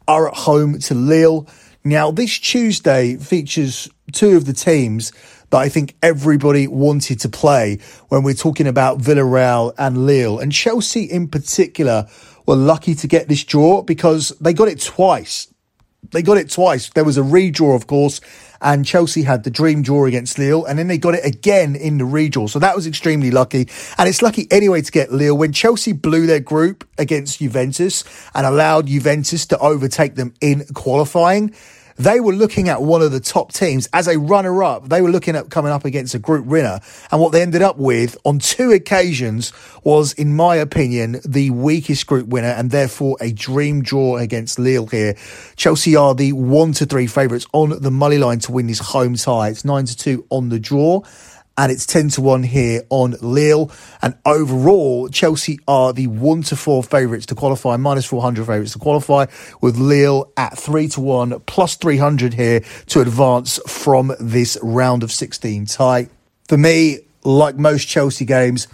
are 0.06 0.28
at 0.28 0.34
home 0.34 0.78
to 0.80 0.94
Lille. 0.94 1.48
Now, 1.84 2.10
this 2.10 2.38
Tuesday 2.38 3.16
features 3.16 3.88
two 4.12 4.36
of 4.36 4.44
the 4.44 4.52
teams 4.52 5.12
that 5.50 5.58
I 5.58 5.68
think 5.68 5.96
everybody 6.02 6.66
wanted 6.66 7.20
to 7.20 7.28
play 7.28 7.78
when 8.08 8.22
we're 8.22 8.34
talking 8.34 8.66
about 8.66 8.98
Villarreal 8.98 9.74
and 9.78 10.06
Lille. 10.06 10.38
And 10.38 10.52
Chelsea 10.52 11.04
in 11.04 11.28
particular 11.28 12.06
were 12.46 12.56
lucky 12.56 12.94
to 12.96 13.06
get 13.06 13.28
this 13.28 13.44
draw 13.44 13.82
because 13.82 14.30
they 14.40 14.52
got 14.52 14.68
it 14.68 14.80
twice 14.80 15.52
they 16.10 16.22
got 16.22 16.38
it 16.38 16.50
twice. 16.50 16.90
There 16.90 17.04
was 17.04 17.18
a 17.18 17.22
redraw, 17.22 17.74
of 17.74 17.86
course, 17.86 18.20
and 18.60 18.84
Chelsea 18.84 19.22
had 19.22 19.44
the 19.44 19.50
dream 19.50 19.82
draw 19.82 20.06
against 20.06 20.38
Lille, 20.38 20.64
and 20.64 20.78
then 20.78 20.88
they 20.88 20.98
got 20.98 21.14
it 21.14 21.24
again 21.24 21.76
in 21.76 21.98
the 21.98 22.04
redraw. 22.04 22.48
So 22.48 22.58
that 22.58 22.74
was 22.74 22.86
extremely 22.86 23.30
lucky. 23.30 23.68
And 23.98 24.08
it's 24.08 24.22
lucky 24.22 24.46
anyway 24.50 24.80
to 24.82 24.90
get 24.90 25.12
Lille 25.12 25.36
when 25.36 25.52
Chelsea 25.52 25.92
blew 25.92 26.26
their 26.26 26.40
group 26.40 26.88
against 26.98 27.38
Juventus 27.40 28.04
and 28.34 28.46
allowed 28.46 28.86
Juventus 28.86 29.46
to 29.46 29.58
overtake 29.58 30.14
them 30.14 30.34
in 30.40 30.64
qualifying 30.74 31.54
they 31.98 32.20
were 32.20 32.32
looking 32.32 32.68
at 32.68 32.80
one 32.80 33.02
of 33.02 33.12
the 33.12 33.20
top 33.20 33.52
teams 33.52 33.88
as 33.92 34.06
a 34.06 34.18
runner 34.18 34.62
up. 34.62 34.88
They 34.88 35.02
were 35.02 35.10
looking 35.10 35.34
at 35.34 35.50
coming 35.50 35.72
up 35.72 35.84
against 35.84 36.14
a 36.14 36.18
group 36.18 36.46
winner. 36.46 36.80
And 37.10 37.20
what 37.20 37.32
they 37.32 37.42
ended 37.42 37.62
up 37.62 37.76
with 37.76 38.16
on 38.24 38.38
two 38.38 38.70
occasions 38.70 39.52
was, 39.82 40.12
in 40.12 40.36
my 40.36 40.56
opinion, 40.56 41.20
the 41.24 41.50
weakest 41.50 42.06
group 42.06 42.28
winner 42.28 42.48
and 42.48 42.70
therefore 42.70 43.16
a 43.20 43.32
dream 43.32 43.82
draw 43.82 44.16
against 44.16 44.58
Lille 44.58 44.86
here. 44.86 45.16
Chelsea 45.56 45.96
are 45.96 46.14
the 46.14 46.32
one 46.32 46.72
to 46.74 46.86
three 46.86 47.06
favourites 47.06 47.46
on 47.52 47.80
the 47.82 47.90
money 47.90 48.18
line 48.18 48.38
to 48.40 48.52
win 48.52 48.68
this 48.68 48.78
home 48.78 49.16
tie. 49.16 49.48
It's 49.48 49.64
nine 49.64 49.86
to 49.86 49.96
two 49.96 50.24
on 50.30 50.50
the 50.50 50.60
draw 50.60 51.02
and 51.58 51.72
it's 51.72 51.84
10 51.84 52.10
to 52.10 52.20
1 52.20 52.44
here 52.44 52.82
on 52.88 53.16
Lille. 53.20 53.70
And 54.00 54.16
overall, 54.24 55.08
Chelsea 55.08 55.58
are 55.66 55.92
the 55.92 56.06
1 56.06 56.44
to 56.44 56.56
4 56.56 56.84
favourites 56.84 57.26
to 57.26 57.34
qualify, 57.34 57.76
minus 57.76 58.06
400 58.06 58.46
favourites 58.46 58.72
to 58.72 58.78
qualify, 58.78 59.26
with 59.60 59.76
Lille 59.76 60.32
at 60.36 60.56
3 60.56 60.88
to 60.88 61.00
1, 61.00 61.40
plus 61.40 61.74
300 61.74 62.34
here 62.34 62.60
to 62.86 63.00
advance 63.00 63.58
from 63.66 64.12
this 64.20 64.56
round 64.62 65.02
of 65.02 65.10
16 65.10 65.66
tie. 65.66 66.08
For 66.48 66.56
me, 66.56 67.00
like 67.24 67.56
most 67.56 67.86
Chelsea 67.86 68.24
games, 68.24 68.68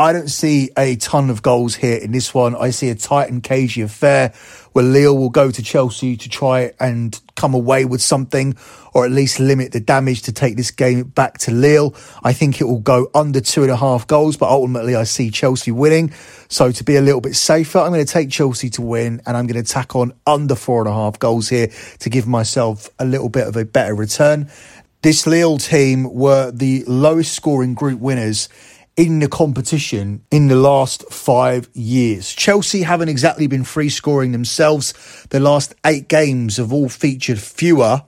I 0.00 0.14
don't 0.14 0.30
see 0.30 0.70
a 0.78 0.96
ton 0.96 1.28
of 1.28 1.42
goals 1.42 1.74
here 1.74 1.98
in 1.98 2.10
this 2.10 2.32
one. 2.32 2.56
I 2.56 2.70
see 2.70 2.88
a 2.88 2.94
tight 2.94 3.28
and 3.28 3.42
cagey 3.42 3.82
affair 3.82 4.32
where 4.72 4.82
Lille 4.82 5.14
will 5.14 5.28
go 5.28 5.50
to 5.50 5.62
Chelsea 5.62 6.16
to 6.16 6.28
try 6.30 6.72
and 6.80 7.20
come 7.36 7.52
away 7.52 7.84
with 7.84 8.00
something 8.00 8.56
or 8.94 9.04
at 9.04 9.10
least 9.10 9.40
limit 9.40 9.72
the 9.72 9.80
damage 9.80 10.22
to 10.22 10.32
take 10.32 10.56
this 10.56 10.70
game 10.70 11.02
back 11.02 11.36
to 11.40 11.50
Lille. 11.50 11.94
I 12.24 12.32
think 12.32 12.62
it 12.62 12.64
will 12.64 12.80
go 12.80 13.10
under 13.14 13.42
two 13.42 13.60
and 13.60 13.70
a 13.70 13.76
half 13.76 14.06
goals, 14.06 14.38
but 14.38 14.48
ultimately 14.48 14.96
I 14.96 15.04
see 15.04 15.30
Chelsea 15.30 15.70
winning. 15.70 16.14
So 16.48 16.72
to 16.72 16.82
be 16.82 16.96
a 16.96 17.02
little 17.02 17.20
bit 17.20 17.36
safer, 17.36 17.80
I'm 17.80 17.92
going 17.92 18.04
to 18.04 18.10
take 18.10 18.30
Chelsea 18.30 18.70
to 18.70 18.80
win 18.80 19.20
and 19.26 19.36
I'm 19.36 19.46
going 19.46 19.62
to 19.62 19.70
tack 19.70 19.94
on 19.94 20.14
under 20.26 20.54
four 20.54 20.80
and 20.80 20.88
a 20.88 20.94
half 20.94 21.18
goals 21.18 21.50
here 21.50 21.70
to 21.98 22.08
give 22.08 22.26
myself 22.26 22.88
a 22.98 23.04
little 23.04 23.28
bit 23.28 23.46
of 23.46 23.54
a 23.54 23.66
better 23.66 23.94
return. 23.94 24.50
This 25.02 25.26
Lille 25.26 25.58
team 25.58 26.14
were 26.14 26.50
the 26.50 26.84
lowest 26.86 27.34
scoring 27.34 27.74
group 27.74 28.00
winners 28.00 28.48
in 28.96 29.20
the 29.20 29.28
competition 29.28 30.22
in 30.30 30.48
the 30.48 30.56
last 30.56 31.10
five 31.10 31.68
years. 31.72 32.32
Chelsea 32.34 32.82
haven't 32.82 33.08
exactly 33.08 33.46
been 33.46 33.64
free 33.64 33.88
scoring 33.88 34.32
themselves. 34.32 34.92
The 35.30 35.40
last 35.40 35.74
eight 35.86 36.08
games 36.08 36.58
have 36.58 36.72
all 36.72 36.88
featured 36.88 37.38
fewer 37.38 38.02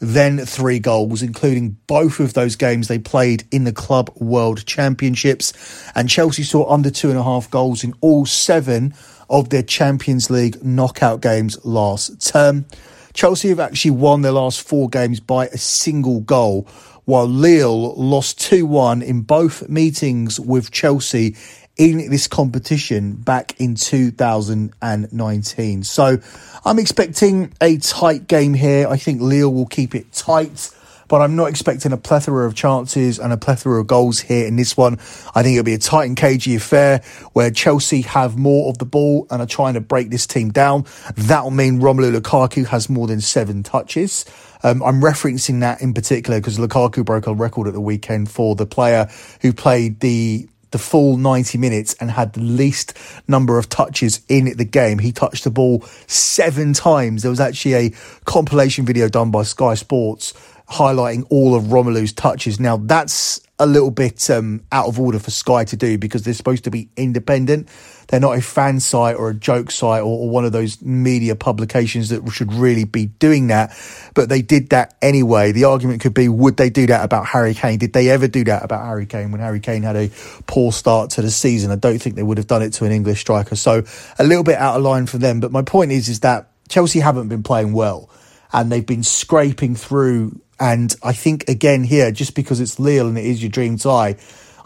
than 0.00 0.38
three 0.44 0.78
goals, 0.78 1.22
including 1.22 1.76
both 1.86 2.20
of 2.20 2.34
those 2.34 2.56
games 2.56 2.88
they 2.88 2.98
played 2.98 3.44
in 3.50 3.64
the 3.64 3.72
Club 3.72 4.10
World 4.16 4.66
Championships. 4.66 5.52
And 5.94 6.08
Chelsea 6.08 6.42
saw 6.42 6.70
under 6.70 6.90
two 6.90 7.10
and 7.10 7.18
a 7.18 7.22
half 7.22 7.50
goals 7.50 7.84
in 7.84 7.94
all 8.00 8.26
seven 8.26 8.94
of 9.30 9.48
their 9.48 9.62
Champions 9.62 10.28
League 10.30 10.62
knockout 10.62 11.22
games 11.22 11.64
last 11.64 12.26
term. 12.26 12.66
Chelsea 13.14 13.48
have 13.48 13.60
actually 13.60 13.92
won 13.92 14.22
their 14.22 14.32
last 14.32 14.60
four 14.60 14.88
games 14.88 15.20
by 15.20 15.46
a 15.46 15.56
single 15.56 16.20
goal 16.20 16.66
while 17.04 17.26
Lille 17.26 17.94
lost 17.94 18.40
2 18.40 18.66
1 18.66 19.02
in 19.02 19.22
both 19.22 19.68
meetings 19.68 20.40
with 20.40 20.70
Chelsea 20.70 21.36
in 21.76 22.08
this 22.10 22.28
competition 22.28 23.16
back 23.16 23.60
in 23.60 23.74
2019. 23.74 25.82
So 25.82 26.18
I'm 26.64 26.78
expecting 26.78 27.52
a 27.60 27.78
tight 27.78 28.28
game 28.28 28.54
here. 28.54 28.86
I 28.88 28.96
think 28.96 29.20
Lille 29.20 29.52
will 29.52 29.66
keep 29.66 29.94
it 29.94 30.12
tight. 30.12 30.70
But 31.06 31.20
I'm 31.20 31.36
not 31.36 31.50
expecting 31.50 31.92
a 31.92 31.98
plethora 31.98 32.46
of 32.46 32.54
chances 32.54 33.18
and 33.18 33.30
a 33.30 33.36
plethora 33.36 33.78
of 33.78 33.86
goals 33.86 34.20
here 34.20 34.46
in 34.46 34.56
this 34.56 34.74
one. 34.74 34.94
I 35.34 35.42
think 35.42 35.54
it'll 35.54 35.62
be 35.62 35.74
a 35.74 35.78
tight 35.78 36.06
and 36.06 36.16
cagey 36.16 36.56
affair 36.56 37.02
where 37.34 37.50
Chelsea 37.50 38.00
have 38.02 38.38
more 38.38 38.70
of 38.70 38.78
the 38.78 38.86
ball 38.86 39.26
and 39.30 39.42
are 39.42 39.46
trying 39.46 39.74
to 39.74 39.80
break 39.80 40.08
this 40.08 40.26
team 40.26 40.50
down. 40.50 40.86
That'll 41.14 41.50
mean 41.50 41.80
Romelu 41.80 42.18
Lukaku 42.18 42.66
has 42.66 42.88
more 42.88 43.06
than 43.06 43.20
seven 43.20 43.62
touches. 43.62 44.24
Um, 44.64 44.82
I'm 44.82 45.00
referencing 45.02 45.60
that 45.60 45.82
in 45.82 45.92
particular 45.92 46.40
because 46.40 46.58
Lukaku 46.58 47.04
broke 47.04 47.26
a 47.26 47.34
record 47.34 47.68
at 47.68 47.74
the 47.74 47.80
weekend 47.80 48.30
for 48.30 48.56
the 48.56 48.66
player 48.66 49.08
who 49.42 49.52
played 49.52 50.00
the 50.00 50.48
the 50.70 50.78
full 50.78 51.16
90 51.16 51.56
minutes 51.56 51.94
and 52.00 52.10
had 52.10 52.32
the 52.32 52.40
least 52.40 52.98
number 53.28 53.58
of 53.58 53.68
touches 53.68 54.22
in 54.28 54.56
the 54.56 54.64
game. 54.64 54.98
He 54.98 55.12
touched 55.12 55.44
the 55.44 55.50
ball 55.50 55.84
seven 56.08 56.72
times. 56.72 57.22
There 57.22 57.30
was 57.30 57.38
actually 57.38 57.74
a 57.74 57.90
compilation 58.24 58.84
video 58.84 59.08
done 59.08 59.30
by 59.30 59.44
Sky 59.44 59.74
Sports 59.74 60.34
highlighting 60.74 61.24
all 61.30 61.54
of 61.54 61.72
Romelu's 61.72 62.12
touches. 62.12 62.58
Now, 62.58 62.76
that's 62.76 63.40
a 63.60 63.66
little 63.66 63.92
bit 63.92 64.28
um, 64.30 64.64
out 64.72 64.88
of 64.88 64.98
order 64.98 65.20
for 65.20 65.30
Sky 65.30 65.64
to 65.64 65.76
do 65.76 65.96
because 65.96 66.24
they're 66.24 66.34
supposed 66.34 66.64
to 66.64 66.70
be 66.70 66.88
independent. 66.96 67.68
They're 68.08 68.18
not 68.18 68.36
a 68.36 68.42
fan 68.42 68.80
site 68.80 69.14
or 69.14 69.30
a 69.30 69.34
joke 69.34 69.70
site 69.70 70.02
or, 70.02 70.06
or, 70.06 70.28
one 70.28 70.44
of 70.44 70.50
those 70.50 70.82
media 70.82 71.36
publications 71.36 72.08
that 72.08 72.28
should 72.32 72.52
really 72.52 72.84
be 72.84 73.06
doing 73.06 73.46
that. 73.46 73.78
But 74.14 74.28
they 74.28 74.42
did 74.42 74.70
that 74.70 74.96
anyway. 75.00 75.52
The 75.52 75.64
argument 75.64 76.02
could 76.02 76.14
be, 76.14 76.28
would 76.28 76.56
they 76.56 76.68
do 76.68 76.88
that 76.88 77.04
about 77.04 77.26
Harry 77.26 77.54
Kane? 77.54 77.78
Did 77.78 77.92
they 77.92 78.10
ever 78.10 78.26
do 78.26 78.42
that 78.44 78.64
about 78.64 78.84
Harry 78.84 79.06
Kane 79.06 79.30
when 79.30 79.40
Harry 79.40 79.60
Kane 79.60 79.84
had 79.84 79.96
a 79.96 80.10
poor 80.46 80.72
start 80.72 81.10
to 81.10 81.22
the 81.22 81.30
season? 81.30 81.70
I 81.70 81.76
don't 81.76 81.98
think 81.98 82.16
they 82.16 82.24
would 82.24 82.38
have 82.38 82.48
done 82.48 82.62
it 82.62 82.72
to 82.74 82.84
an 82.84 82.90
English 82.90 83.20
striker. 83.20 83.54
So 83.54 83.84
a 84.18 84.24
little 84.24 84.44
bit 84.44 84.56
out 84.56 84.76
of 84.76 84.82
line 84.82 85.06
for 85.06 85.18
them. 85.18 85.38
But 85.38 85.52
my 85.52 85.62
point 85.62 85.92
is, 85.92 86.08
is 86.08 86.20
that 86.20 86.50
Chelsea 86.68 86.98
haven't 86.98 87.28
been 87.28 87.44
playing 87.44 87.72
well 87.72 88.10
and 88.52 88.70
they've 88.70 88.86
been 88.86 89.02
scraping 89.02 89.74
through 89.76 90.40
and 90.60 90.94
I 91.02 91.12
think 91.12 91.48
again 91.48 91.84
here, 91.84 92.10
just 92.10 92.34
because 92.34 92.60
it's 92.60 92.78
Lille 92.78 93.08
and 93.08 93.18
it 93.18 93.24
is 93.24 93.42
your 93.42 93.50
dream 93.50 93.76
tie, 93.76 94.16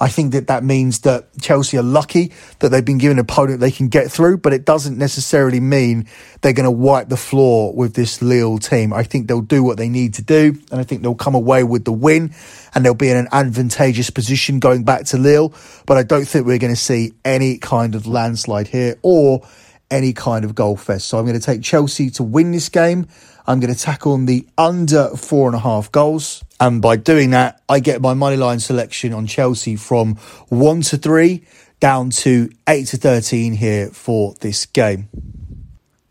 I 0.00 0.08
think 0.08 0.32
that 0.32 0.46
that 0.46 0.62
means 0.62 1.00
that 1.00 1.26
Chelsea 1.40 1.76
are 1.76 1.82
lucky 1.82 2.32
that 2.60 2.68
they've 2.68 2.84
been 2.84 2.98
given 2.98 3.18
an 3.18 3.22
opponent 3.22 3.58
they 3.58 3.72
can 3.72 3.88
get 3.88 4.12
through, 4.12 4.38
but 4.38 4.52
it 4.52 4.64
doesn't 4.64 4.96
necessarily 4.96 5.58
mean 5.58 6.06
they're 6.40 6.52
going 6.52 6.64
to 6.64 6.70
wipe 6.70 7.08
the 7.08 7.16
floor 7.16 7.74
with 7.74 7.94
this 7.94 8.22
Lille 8.22 8.58
team. 8.58 8.92
I 8.92 9.02
think 9.02 9.26
they'll 9.26 9.40
do 9.40 9.64
what 9.64 9.76
they 9.76 9.88
need 9.88 10.14
to 10.14 10.22
do, 10.22 10.56
and 10.70 10.80
I 10.80 10.84
think 10.84 11.02
they'll 11.02 11.16
come 11.16 11.34
away 11.34 11.64
with 11.64 11.84
the 11.84 11.92
win, 11.92 12.32
and 12.74 12.84
they'll 12.84 12.94
be 12.94 13.10
in 13.10 13.16
an 13.16 13.28
advantageous 13.32 14.10
position 14.10 14.60
going 14.60 14.84
back 14.84 15.06
to 15.06 15.18
Lille. 15.18 15.52
But 15.84 15.96
I 15.96 16.04
don't 16.04 16.26
think 16.26 16.46
we're 16.46 16.58
going 16.58 16.74
to 16.74 16.80
see 16.80 17.14
any 17.24 17.58
kind 17.58 17.96
of 17.96 18.06
landslide 18.06 18.68
here 18.68 18.96
or 19.02 19.42
any 19.90 20.12
kind 20.12 20.44
of 20.44 20.54
goal 20.54 20.76
fest. 20.76 21.08
So 21.08 21.18
I'm 21.18 21.24
going 21.24 21.38
to 21.38 21.44
take 21.44 21.62
Chelsea 21.62 22.10
to 22.10 22.22
win 22.22 22.52
this 22.52 22.68
game. 22.68 23.06
I'm 23.46 23.60
going 23.60 23.72
to 23.72 23.80
tackle 23.80 24.12
on 24.12 24.26
the 24.26 24.46
under 24.58 25.08
four 25.16 25.48
and 25.48 25.56
a 25.56 25.60
half 25.60 25.90
goals. 25.90 26.44
And 26.60 26.82
by 26.82 26.96
doing 26.96 27.30
that, 27.30 27.62
I 27.68 27.80
get 27.80 28.02
my 28.02 28.14
money 28.14 28.36
line 28.36 28.60
selection 28.60 29.12
on 29.14 29.26
Chelsea 29.26 29.76
from 29.76 30.16
one 30.48 30.82
to 30.82 30.98
three 30.98 31.44
down 31.80 32.10
to 32.10 32.50
eight 32.68 32.88
to 32.88 32.96
13 32.96 33.54
here 33.54 33.88
for 33.88 34.34
this 34.40 34.66
game. 34.66 35.08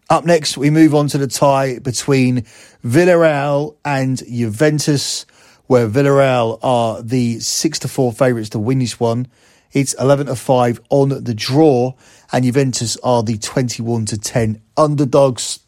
Up 0.10 0.24
next, 0.24 0.58
we 0.58 0.70
move 0.70 0.96
on 0.96 1.08
to 1.10 1.18
the 1.18 1.28
tie 1.28 1.80
between 1.80 2.44
Villarreal 2.86 3.76
and 3.84 4.18
Juventus, 4.18 5.26
where 5.68 5.90
Villarreal 5.90 6.60
are 6.64 7.02
the 7.02 7.42
six 7.42 7.80
to 7.80 7.90
four 7.90 8.14
favourites 8.14 8.50
to 8.52 8.60
win 8.60 8.80
this 8.80 9.00
one. 9.00 9.28
It's 9.74 9.94
11 9.94 10.28
to 10.28 10.36
5 10.36 10.82
on 10.90 11.24
the 11.24 11.34
draw, 11.34 11.94
and 12.32 12.46
Juventus 12.46 12.98
are 13.04 13.24
the 13.24 13.38
21 13.38 14.06
to 14.06 14.18
10 14.18 14.62
underdogs. 14.76 15.60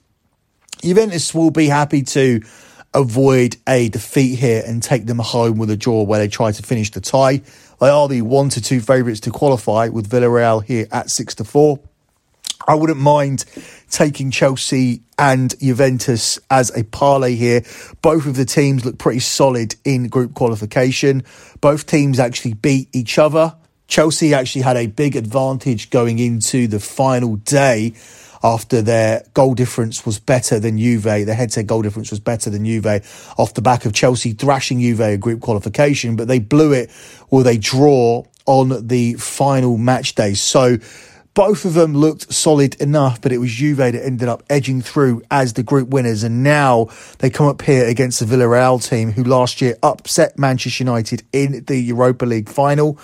Juventus 0.82 1.34
will 1.34 1.52
be 1.52 1.68
happy 1.68 2.04
to 2.04 2.42
avoid 2.94 3.58
a 3.68 3.90
defeat 3.90 4.40
here 4.40 4.64
and 4.66 4.82
take 4.82 5.06
them 5.06 5.20
home 5.20 5.58
with 5.58 5.70
a 5.70 5.78
draw 5.78 6.04
where 6.04 6.20
they 6.20 6.28
try 6.28 6.52
to 6.52 6.64
finish 6.64 6.92
the 6.92 7.02
tie. 7.02 7.42
They 7.80 7.90
are 7.90 8.08
the 8.08 8.22
one 8.22 8.50
to 8.50 8.62
two 8.62 8.82
favourites 8.82 9.20
to 9.22 9.32
qualify 9.32 9.90
with 9.90 10.10
Villarreal 10.10 10.64
here 10.64 10.88
at 10.92 11.10
six 11.10 11.36
to 11.36 11.44
four. 11.44 11.80
I 12.68 12.76
wouldn't 12.76 13.00
mind 13.00 13.46
taking 13.90 14.32
Chelsea 14.32 15.02
and 15.18 15.58
Juventus 15.60 16.40
as 16.50 16.76
a 16.76 16.84
parlay 16.84 17.36
here. 17.36 17.64
Both 18.02 18.26
of 18.26 18.36
the 18.36 18.46
teams 18.46 18.86
look 18.86 18.98
pretty 18.98 19.20
solid 19.20 19.76
in 19.86 20.08
group 20.08 20.34
qualification. 20.34 21.24
Both 21.62 21.86
teams 21.86 22.20
actually 22.20 22.54
beat 22.54 22.90
each 22.94 23.18
other. 23.18 23.56
Chelsea 23.90 24.36
actually 24.36 24.62
had 24.62 24.78
a 24.78 24.86
big 24.86 25.16
advantage 25.16 25.90
going 25.90 26.20
into 26.20 26.68
the 26.68 26.80
final 26.80 27.38
day 27.38 27.94
after 28.44 28.84
their 28.84 29.24
goal 29.34 29.56
difference 29.56 30.06
was 30.06 30.20
better 30.20 30.60
than 30.60 30.78
Juve. 30.78 31.04
Their 31.04 31.34
head-to-head 31.34 31.68
goal 31.68 31.82
difference 31.82 32.12
was 32.12 32.20
better 32.20 32.52
than 32.52 32.66
Juve 32.66 32.86
off 33.38 33.56
the 33.56 33.64
back 33.64 33.86
of 33.86 33.94
Chelsea 33.94 34.34
thrashing 34.34 34.80
Juve 34.80 35.02
a 35.02 35.18
group 35.18 35.42
qualification, 35.42 36.16
but 36.16 36.28
they 36.28 36.38
blew 36.38 36.72
it 36.72 36.92
with 37.32 37.48
a 37.48 37.58
draw 37.58 38.24
on 38.46 38.88
the 38.88 39.16
final 39.16 39.78
match 39.78 40.14
day. 40.14 40.36
So 40.36 40.78
both 41.34 41.66
of 41.66 41.74
them 41.74 41.96
looked 41.96 42.32
solid 42.32 42.76
enough, 42.80 43.20
but 43.22 43.32
it 43.32 43.40
was 43.40 43.52
Juve 43.52 43.78
that 43.78 43.96
ended 43.96 44.30
up 44.30 44.44
edging 44.52 44.82
through 44.82 45.24
as 45.32 45.54
the 45.54 45.64
group 45.64 45.90
winners. 45.90 46.24
And 46.24 46.44
now 46.44 46.90
they 47.18 47.32
come 47.32 47.48
up 47.48 47.64
here 47.64 47.88
against 47.88 48.20
the 48.20 48.26
Villarreal 48.26 48.88
team, 48.88 49.12
who 49.12 49.24
last 49.24 49.62
year 49.62 49.78
upset 49.82 50.38
Manchester 50.38 50.84
United 50.84 51.24
in 51.34 51.64
the 51.66 51.78
Europa 51.78 52.26
League 52.26 52.50
final. 52.50 53.00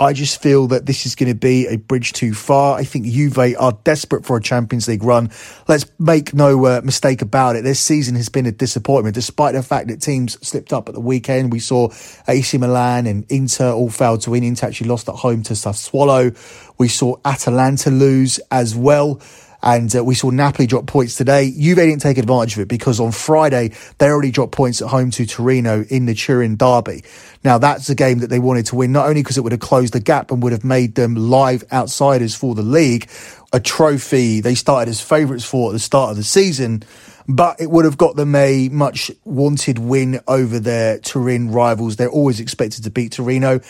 I 0.00 0.14
just 0.14 0.40
feel 0.40 0.66
that 0.68 0.86
this 0.86 1.04
is 1.04 1.14
going 1.14 1.28
to 1.28 1.34
be 1.34 1.66
a 1.66 1.76
bridge 1.76 2.14
too 2.14 2.32
far. 2.32 2.78
I 2.78 2.84
think 2.84 3.04
Juve 3.04 3.38
are 3.38 3.78
desperate 3.84 4.24
for 4.24 4.38
a 4.38 4.40
Champions 4.40 4.88
League 4.88 5.02
run. 5.02 5.30
Let's 5.68 5.84
make 5.98 6.32
no 6.32 6.64
uh, 6.64 6.80
mistake 6.82 7.20
about 7.20 7.56
it. 7.56 7.64
This 7.64 7.80
season 7.80 8.14
has 8.14 8.30
been 8.30 8.46
a 8.46 8.52
disappointment, 8.52 9.14
despite 9.14 9.54
the 9.54 9.62
fact 9.62 9.88
that 9.88 10.00
teams 10.00 10.38
slipped 10.46 10.72
up 10.72 10.88
at 10.88 10.94
the 10.94 11.00
weekend. 11.00 11.52
We 11.52 11.58
saw 11.58 11.90
AC 12.26 12.56
Milan 12.56 13.06
and 13.06 13.26
Inter 13.28 13.72
all 13.72 13.90
failed 13.90 14.22
to 14.22 14.30
win. 14.30 14.42
Inter 14.42 14.68
actually 14.68 14.88
lost 14.88 15.06
at 15.10 15.16
home 15.16 15.42
to 15.42 15.52
Sassuolo. 15.52 16.34
We 16.78 16.88
saw 16.88 17.16
Atalanta 17.22 17.90
lose 17.90 18.40
as 18.50 18.74
well. 18.74 19.20
And 19.62 19.94
uh, 19.94 20.02
we 20.04 20.14
saw 20.14 20.30
Napoli 20.30 20.66
drop 20.66 20.86
points 20.86 21.16
today. 21.16 21.50
Juve 21.50 21.76
didn't 21.76 22.00
take 22.00 22.18
advantage 22.18 22.54
of 22.54 22.60
it 22.60 22.68
because 22.68 23.00
on 23.00 23.12
Friday, 23.12 23.72
they 23.98 24.06
already 24.06 24.30
dropped 24.30 24.52
points 24.52 24.80
at 24.80 24.88
home 24.88 25.10
to 25.12 25.26
Torino 25.26 25.84
in 25.88 26.06
the 26.06 26.14
Turin 26.14 26.56
derby. 26.56 27.04
Now, 27.44 27.58
that's 27.58 27.88
a 27.90 27.94
game 27.94 28.20
that 28.20 28.28
they 28.28 28.38
wanted 28.38 28.66
to 28.66 28.76
win, 28.76 28.92
not 28.92 29.06
only 29.06 29.22
because 29.22 29.38
it 29.38 29.42
would 29.42 29.52
have 29.52 29.60
closed 29.60 29.92
the 29.92 30.00
gap 30.00 30.30
and 30.30 30.42
would 30.42 30.52
have 30.52 30.64
made 30.64 30.94
them 30.94 31.14
live 31.14 31.64
outsiders 31.72 32.34
for 32.34 32.54
the 32.54 32.62
league, 32.62 33.08
a 33.52 33.60
trophy 33.60 34.40
they 34.40 34.54
started 34.54 34.90
as 34.90 35.00
favourites 35.00 35.44
for 35.44 35.70
at 35.70 35.72
the 35.72 35.78
start 35.78 36.10
of 36.10 36.16
the 36.16 36.24
season 36.24 36.82
but 37.30 37.60
it 37.60 37.70
would 37.70 37.84
have 37.84 37.96
got 37.96 38.16
them 38.16 38.34
a 38.34 38.68
much 38.70 39.10
wanted 39.24 39.78
win 39.78 40.20
over 40.26 40.58
their 40.58 40.98
Turin 40.98 41.52
rivals. 41.52 41.96
They're 41.96 42.10
always 42.10 42.40
expected 42.40 42.84
to 42.84 42.90
beat 42.90 43.12
Torino, 43.12 43.60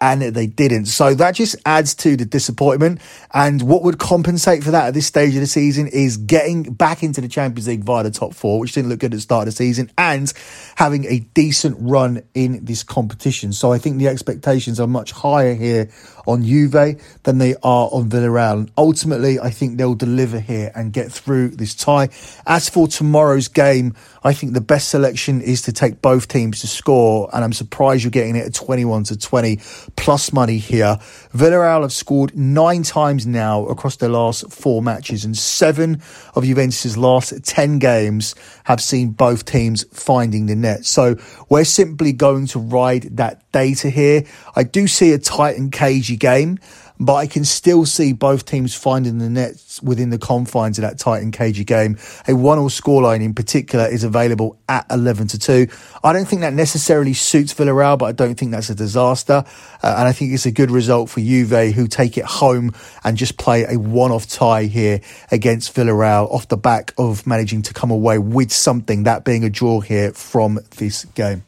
and 0.00 0.22
they 0.22 0.46
didn't. 0.46 0.86
So 0.86 1.14
that 1.14 1.34
just 1.34 1.56
adds 1.66 1.94
to 1.96 2.16
the 2.16 2.24
disappointment. 2.24 3.00
And 3.34 3.62
what 3.62 3.82
would 3.82 3.98
compensate 3.98 4.64
for 4.64 4.70
that 4.70 4.88
at 4.88 4.94
this 4.94 5.06
stage 5.06 5.34
of 5.34 5.40
the 5.40 5.46
season 5.46 5.86
is 5.86 6.16
getting 6.16 6.62
back 6.62 7.02
into 7.02 7.20
the 7.20 7.28
Champions 7.28 7.68
League 7.68 7.84
via 7.84 8.04
the 8.04 8.10
top 8.10 8.34
four, 8.34 8.58
which 8.58 8.72
didn't 8.72 8.88
look 8.88 9.00
good 9.00 9.12
at 9.12 9.16
the 9.16 9.20
start 9.20 9.42
of 9.42 9.54
the 9.54 9.56
season, 9.56 9.90
and 9.98 10.32
having 10.76 11.04
a 11.04 11.20
decent 11.34 11.76
run 11.78 12.22
in 12.34 12.64
this 12.64 12.82
competition. 12.82 13.52
So 13.52 13.72
I 13.72 13.78
think 13.78 13.98
the 13.98 14.08
expectations 14.08 14.80
are 14.80 14.86
much 14.86 15.12
higher 15.12 15.54
here 15.54 15.90
on 16.26 16.44
Juve 16.44 17.00
than 17.24 17.38
they 17.38 17.54
are 17.56 17.88
on 17.92 18.08
Villarreal. 18.08 18.60
And 18.60 18.72
ultimately, 18.78 19.40
I 19.40 19.50
think 19.50 19.76
they'll 19.76 19.94
deliver 19.94 20.38
here 20.40 20.70
and 20.74 20.92
get 20.92 21.10
through 21.12 21.50
this 21.50 21.74
tie. 21.74 22.08
As 22.46 22.68
for 22.68 22.86
tomorrow's 23.10 23.48
game, 23.48 23.92
I 24.22 24.32
think 24.32 24.52
the 24.52 24.60
best 24.60 24.88
selection 24.88 25.40
is 25.40 25.62
to 25.62 25.72
take 25.72 26.00
both 26.00 26.28
teams 26.28 26.60
to 26.60 26.68
score, 26.68 27.28
and 27.32 27.42
I'm 27.42 27.52
surprised 27.52 28.04
you're 28.04 28.12
getting 28.12 28.36
it 28.36 28.46
at 28.46 28.54
21 28.54 29.02
to 29.04 29.18
20 29.18 29.58
plus 29.96 30.32
money 30.32 30.58
here. 30.58 30.96
Villarreal 31.34 31.82
have 31.82 31.92
scored 31.92 32.36
nine 32.38 32.84
times 32.84 33.26
now 33.26 33.66
across 33.66 33.96
their 33.96 34.10
last 34.10 34.52
four 34.52 34.80
matches, 34.80 35.24
and 35.24 35.36
seven 35.36 36.00
of 36.36 36.44
Juventus' 36.44 36.96
last 36.96 37.44
10 37.44 37.80
games 37.80 38.36
have 38.62 38.80
seen 38.80 39.10
both 39.10 39.44
teams 39.44 39.84
finding 39.92 40.46
the 40.46 40.54
net. 40.54 40.84
So 40.84 41.16
we're 41.48 41.64
simply 41.64 42.12
going 42.12 42.46
to 42.48 42.60
ride 42.60 43.16
that 43.16 43.50
data 43.50 43.90
here. 43.90 44.22
I 44.54 44.62
do 44.62 44.86
see 44.86 45.12
a 45.12 45.18
tight 45.18 45.56
and 45.56 45.72
cagey 45.72 46.16
game 46.16 46.60
but 47.00 47.14
I 47.14 47.26
can 47.26 47.46
still 47.46 47.86
see 47.86 48.12
both 48.12 48.44
teams 48.44 48.74
finding 48.74 49.18
the 49.18 49.30
nets 49.30 49.82
within 49.82 50.10
the 50.10 50.18
confines 50.18 50.78
of 50.78 50.82
that 50.82 50.98
tight 50.98 51.22
and 51.22 51.32
cagey 51.32 51.64
game. 51.64 51.98
A 52.28 52.34
one-all 52.34 52.68
scoreline 52.68 53.22
in 53.22 53.32
particular 53.32 53.86
is 53.86 54.04
available 54.04 54.58
at 54.68 54.84
11 54.90 55.28
to 55.28 55.38
2. 55.38 55.66
I 56.04 56.12
don't 56.12 56.28
think 56.28 56.42
that 56.42 56.52
necessarily 56.52 57.14
suits 57.14 57.54
Villarreal, 57.54 57.98
but 57.98 58.04
I 58.04 58.12
don't 58.12 58.34
think 58.34 58.50
that's 58.50 58.68
a 58.68 58.74
disaster. 58.74 59.44
Uh, 59.82 59.94
and 59.98 60.08
I 60.08 60.12
think 60.12 60.34
it's 60.34 60.44
a 60.44 60.52
good 60.52 60.70
result 60.70 61.08
for 61.08 61.20
Juve, 61.20 61.74
who 61.74 61.86
take 61.86 62.18
it 62.18 62.26
home 62.26 62.74
and 63.02 63.16
just 63.16 63.38
play 63.38 63.64
a 63.64 63.78
one-off 63.78 64.28
tie 64.28 64.64
here 64.64 65.00
against 65.32 65.74
Villarreal 65.74 66.30
off 66.30 66.48
the 66.48 66.58
back 66.58 66.92
of 66.98 67.26
managing 67.26 67.62
to 67.62 67.72
come 67.72 67.90
away 67.90 68.18
with 68.18 68.52
something, 68.52 69.04
that 69.04 69.24
being 69.24 69.42
a 69.42 69.50
draw 69.50 69.80
here 69.80 70.12
from 70.12 70.58
this 70.76 71.06
game. 71.06 71.44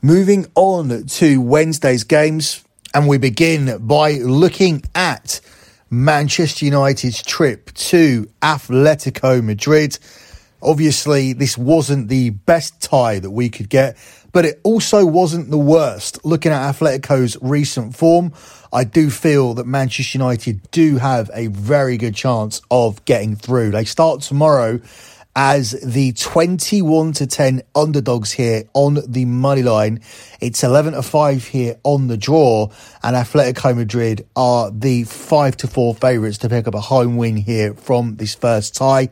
Moving 0.00 0.46
on 0.54 1.06
to 1.06 1.40
Wednesday's 1.40 2.04
games, 2.04 2.62
and 2.96 3.06
we 3.06 3.18
begin 3.18 3.76
by 3.86 4.12
looking 4.12 4.82
at 4.94 5.42
Manchester 5.90 6.64
United's 6.64 7.22
trip 7.22 7.70
to 7.74 8.26
Atletico 8.40 9.44
Madrid. 9.44 9.98
Obviously, 10.62 11.34
this 11.34 11.58
wasn't 11.58 12.08
the 12.08 12.30
best 12.30 12.80
tie 12.80 13.18
that 13.18 13.30
we 13.30 13.50
could 13.50 13.68
get, 13.68 13.98
but 14.32 14.46
it 14.46 14.60
also 14.62 15.04
wasn't 15.04 15.50
the 15.50 15.58
worst. 15.58 16.24
Looking 16.24 16.52
at 16.52 16.74
Atletico's 16.74 17.36
recent 17.42 17.94
form, 17.94 18.32
I 18.72 18.84
do 18.84 19.10
feel 19.10 19.52
that 19.54 19.66
Manchester 19.66 20.16
United 20.16 20.70
do 20.70 20.96
have 20.96 21.30
a 21.34 21.48
very 21.48 21.98
good 21.98 22.14
chance 22.14 22.62
of 22.70 23.04
getting 23.04 23.36
through. 23.36 23.72
They 23.72 23.84
start 23.84 24.22
tomorrow 24.22 24.80
as 25.38 25.72
the 25.84 26.12
21 26.12 27.12
to 27.12 27.26
10 27.26 27.62
underdogs 27.74 28.32
here 28.32 28.64
on 28.72 28.98
the 29.06 29.26
money 29.26 29.62
line. 29.62 30.00
It's 30.40 30.64
11 30.64 30.94
to 30.94 31.02
5 31.02 31.44
here 31.44 31.76
on 31.84 32.06
the 32.06 32.16
draw, 32.16 32.70
and 33.02 33.14
Atletico 33.14 33.76
Madrid 33.76 34.26
are 34.34 34.70
the 34.70 35.04
5 35.04 35.56
to 35.58 35.68
4 35.68 35.94
favourites 35.96 36.38
to 36.38 36.48
pick 36.48 36.66
up 36.66 36.74
a 36.74 36.80
home 36.80 37.18
win 37.18 37.36
here 37.36 37.74
from 37.74 38.16
this 38.16 38.34
first 38.34 38.74
tie. 38.74 39.10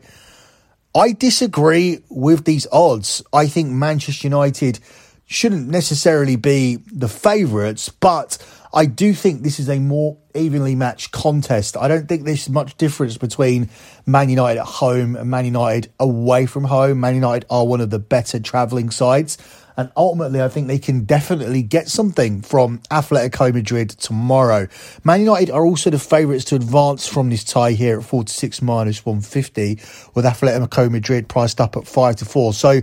I 0.95 1.11
disagree 1.11 1.99
with 2.09 2.45
these 2.45 2.65
odds. 2.71 3.21
I 3.31 3.45
think 3.45 3.69
Manchester 3.69 4.27
United 4.27 4.79
shouldn't 5.27 5.67
necessarily 5.67 6.37
be 6.37 6.77
the 6.91 7.07
favourites, 7.07 7.89
but 7.89 8.37
I 8.75 8.85
do 8.85 9.13
think 9.13 9.41
this 9.41 9.57
is 9.57 9.69
a 9.69 9.79
more 9.79 10.17
evenly 10.35 10.75
matched 10.75 11.13
contest. 11.13 11.77
I 11.77 11.87
don't 11.87 12.09
think 12.09 12.25
there's 12.25 12.49
much 12.49 12.75
difference 12.75 13.17
between 13.17 13.69
Man 14.05 14.27
United 14.27 14.59
at 14.59 14.65
home 14.65 15.15
and 15.15 15.29
Man 15.29 15.45
United 15.45 15.93
away 15.97 16.45
from 16.45 16.65
home. 16.65 16.99
Man 16.99 17.15
United 17.15 17.45
are 17.49 17.65
one 17.65 17.79
of 17.79 17.89
the 17.89 17.99
better 17.99 18.37
travelling 18.37 18.91
sides. 18.91 19.37
And 19.77 19.91
ultimately, 19.95 20.41
I 20.41 20.49
think 20.49 20.67
they 20.67 20.77
can 20.77 21.05
definitely 21.05 21.61
get 21.61 21.87
something 21.87 22.41
from 22.41 22.79
Atletico 22.91 23.53
Madrid 23.53 23.91
tomorrow. 23.91 24.67
Man 25.05 25.21
United 25.21 25.51
are 25.51 25.65
also 25.65 25.89
the 25.89 25.99
favourites 25.99 26.45
to 26.45 26.55
advance 26.55 27.07
from 27.07 27.29
this 27.29 27.45
tie 27.45 27.71
here 27.71 27.99
at 27.99 28.05
46 28.05 28.61
minus 28.61 29.05
150, 29.05 29.79
with 30.15 30.25
Atletico 30.25 30.91
Madrid 30.91 31.29
priced 31.29 31.61
up 31.61 31.77
at 31.77 31.87
5 31.87 32.15
to 32.17 32.25
4. 32.25 32.53
So 32.53 32.81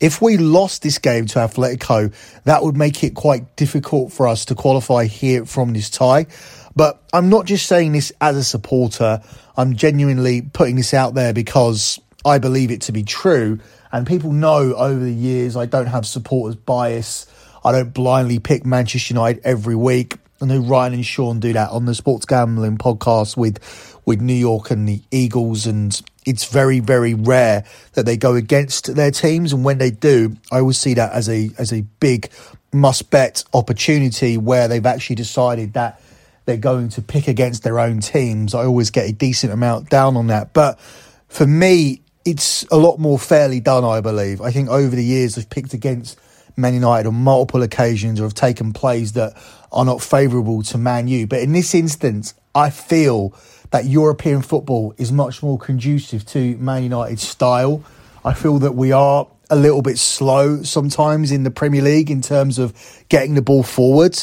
if 0.00 0.20
we 0.20 0.36
lost 0.36 0.82
this 0.82 0.98
game 0.98 1.26
to 1.26 1.38
Atletico, 1.38 2.12
that 2.44 2.62
would 2.62 2.76
make 2.76 3.04
it 3.04 3.14
quite 3.14 3.56
difficult 3.56 4.12
for 4.12 4.26
us 4.26 4.44
to 4.46 4.54
qualify 4.54 5.04
here 5.04 5.44
from 5.46 5.72
this 5.72 5.88
tie. 5.88 6.26
But 6.76 7.02
I'm 7.12 7.28
not 7.28 7.46
just 7.46 7.66
saying 7.66 7.92
this 7.92 8.12
as 8.20 8.36
a 8.36 8.44
supporter, 8.44 9.22
I'm 9.56 9.76
genuinely 9.76 10.42
putting 10.42 10.76
this 10.76 10.92
out 10.92 11.14
there 11.14 11.32
because 11.32 12.00
I 12.24 12.38
believe 12.38 12.70
it 12.70 12.82
to 12.82 12.92
be 12.92 13.04
true. 13.04 13.60
And 13.92 14.06
people 14.06 14.32
know 14.32 14.74
over 14.74 14.98
the 14.98 15.12
years 15.12 15.56
I 15.56 15.66
don't 15.66 15.86
have 15.86 16.06
supporters 16.06 16.56
bias. 16.56 17.26
I 17.64 17.72
don't 17.72 17.94
blindly 17.94 18.40
pick 18.40 18.66
Manchester 18.66 19.14
United 19.14 19.42
every 19.44 19.76
week. 19.76 20.16
I 20.44 20.46
know 20.46 20.60
Ryan 20.60 20.92
and 20.92 21.06
Sean 21.06 21.40
do 21.40 21.54
that 21.54 21.70
on 21.70 21.86
the 21.86 21.94
Sports 21.94 22.26
Gambling 22.26 22.76
podcast 22.76 23.34
with 23.34 23.58
with 24.04 24.20
New 24.20 24.34
York 24.34 24.70
and 24.70 24.86
the 24.86 25.00
Eagles, 25.10 25.64
and 25.64 25.98
it's 26.26 26.44
very 26.44 26.80
very 26.80 27.14
rare 27.14 27.64
that 27.94 28.04
they 28.04 28.18
go 28.18 28.34
against 28.34 28.94
their 28.94 29.10
teams. 29.10 29.54
And 29.54 29.64
when 29.64 29.78
they 29.78 29.90
do, 29.90 30.36
I 30.52 30.58
always 30.58 30.76
see 30.76 30.92
that 30.94 31.12
as 31.12 31.30
a 31.30 31.48
as 31.56 31.72
a 31.72 31.80
big 31.98 32.30
must 32.74 33.10
bet 33.10 33.42
opportunity 33.54 34.36
where 34.36 34.68
they've 34.68 34.84
actually 34.84 35.16
decided 35.16 35.72
that 35.72 35.98
they're 36.44 36.58
going 36.58 36.90
to 36.90 37.00
pick 37.00 37.26
against 37.26 37.62
their 37.62 37.80
own 37.80 38.00
teams. 38.00 38.54
I 38.54 38.66
always 38.66 38.90
get 38.90 39.08
a 39.08 39.12
decent 39.14 39.50
amount 39.50 39.88
down 39.88 40.14
on 40.14 40.26
that, 40.26 40.52
but 40.52 40.78
for 41.28 41.46
me, 41.46 42.02
it's 42.26 42.64
a 42.64 42.76
lot 42.76 42.98
more 42.98 43.18
fairly 43.18 43.60
done. 43.60 43.82
I 43.82 44.02
believe. 44.02 44.42
I 44.42 44.50
think 44.50 44.68
over 44.68 44.94
the 44.94 45.04
years 45.04 45.38
I've 45.38 45.48
picked 45.48 45.72
against 45.72 46.18
Man 46.56 46.74
United 46.74 47.08
on 47.08 47.14
multiple 47.14 47.62
occasions 47.62 48.20
or 48.20 48.24
have 48.24 48.34
taken 48.34 48.72
plays 48.72 49.12
that 49.14 49.34
are 49.74 49.84
not 49.84 50.00
favourable 50.00 50.62
to 50.62 50.78
Man 50.78 51.08
U. 51.08 51.26
But 51.26 51.40
in 51.40 51.52
this 51.52 51.74
instance, 51.74 52.34
I 52.54 52.70
feel 52.70 53.34
that 53.70 53.84
European 53.84 54.40
football 54.40 54.94
is 54.96 55.10
much 55.10 55.42
more 55.42 55.58
conducive 55.58 56.24
to 56.26 56.56
Man 56.58 56.84
United's 56.84 57.26
style. 57.26 57.82
I 58.24 58.32
feel 58.32 58.58
that 58.60 58.74
we 58.74 58.92
are 58.92 59.26
a 59.50 59.56
little 59.56 59.82
bit 59.82 59.98
slow 59.98 60.62
sometimes 60.62 61.30
in 61.30 61.42
the 61.42 61.50
Premier 61.50 61.82
League 61.82 62.10
in 62.10 62.22
terms 62.22 62.58
of 62.58 62.72
getting 63.08 63.34
the 63.34 63.42
ball 63.42 63.62
forward. 63.62 64.18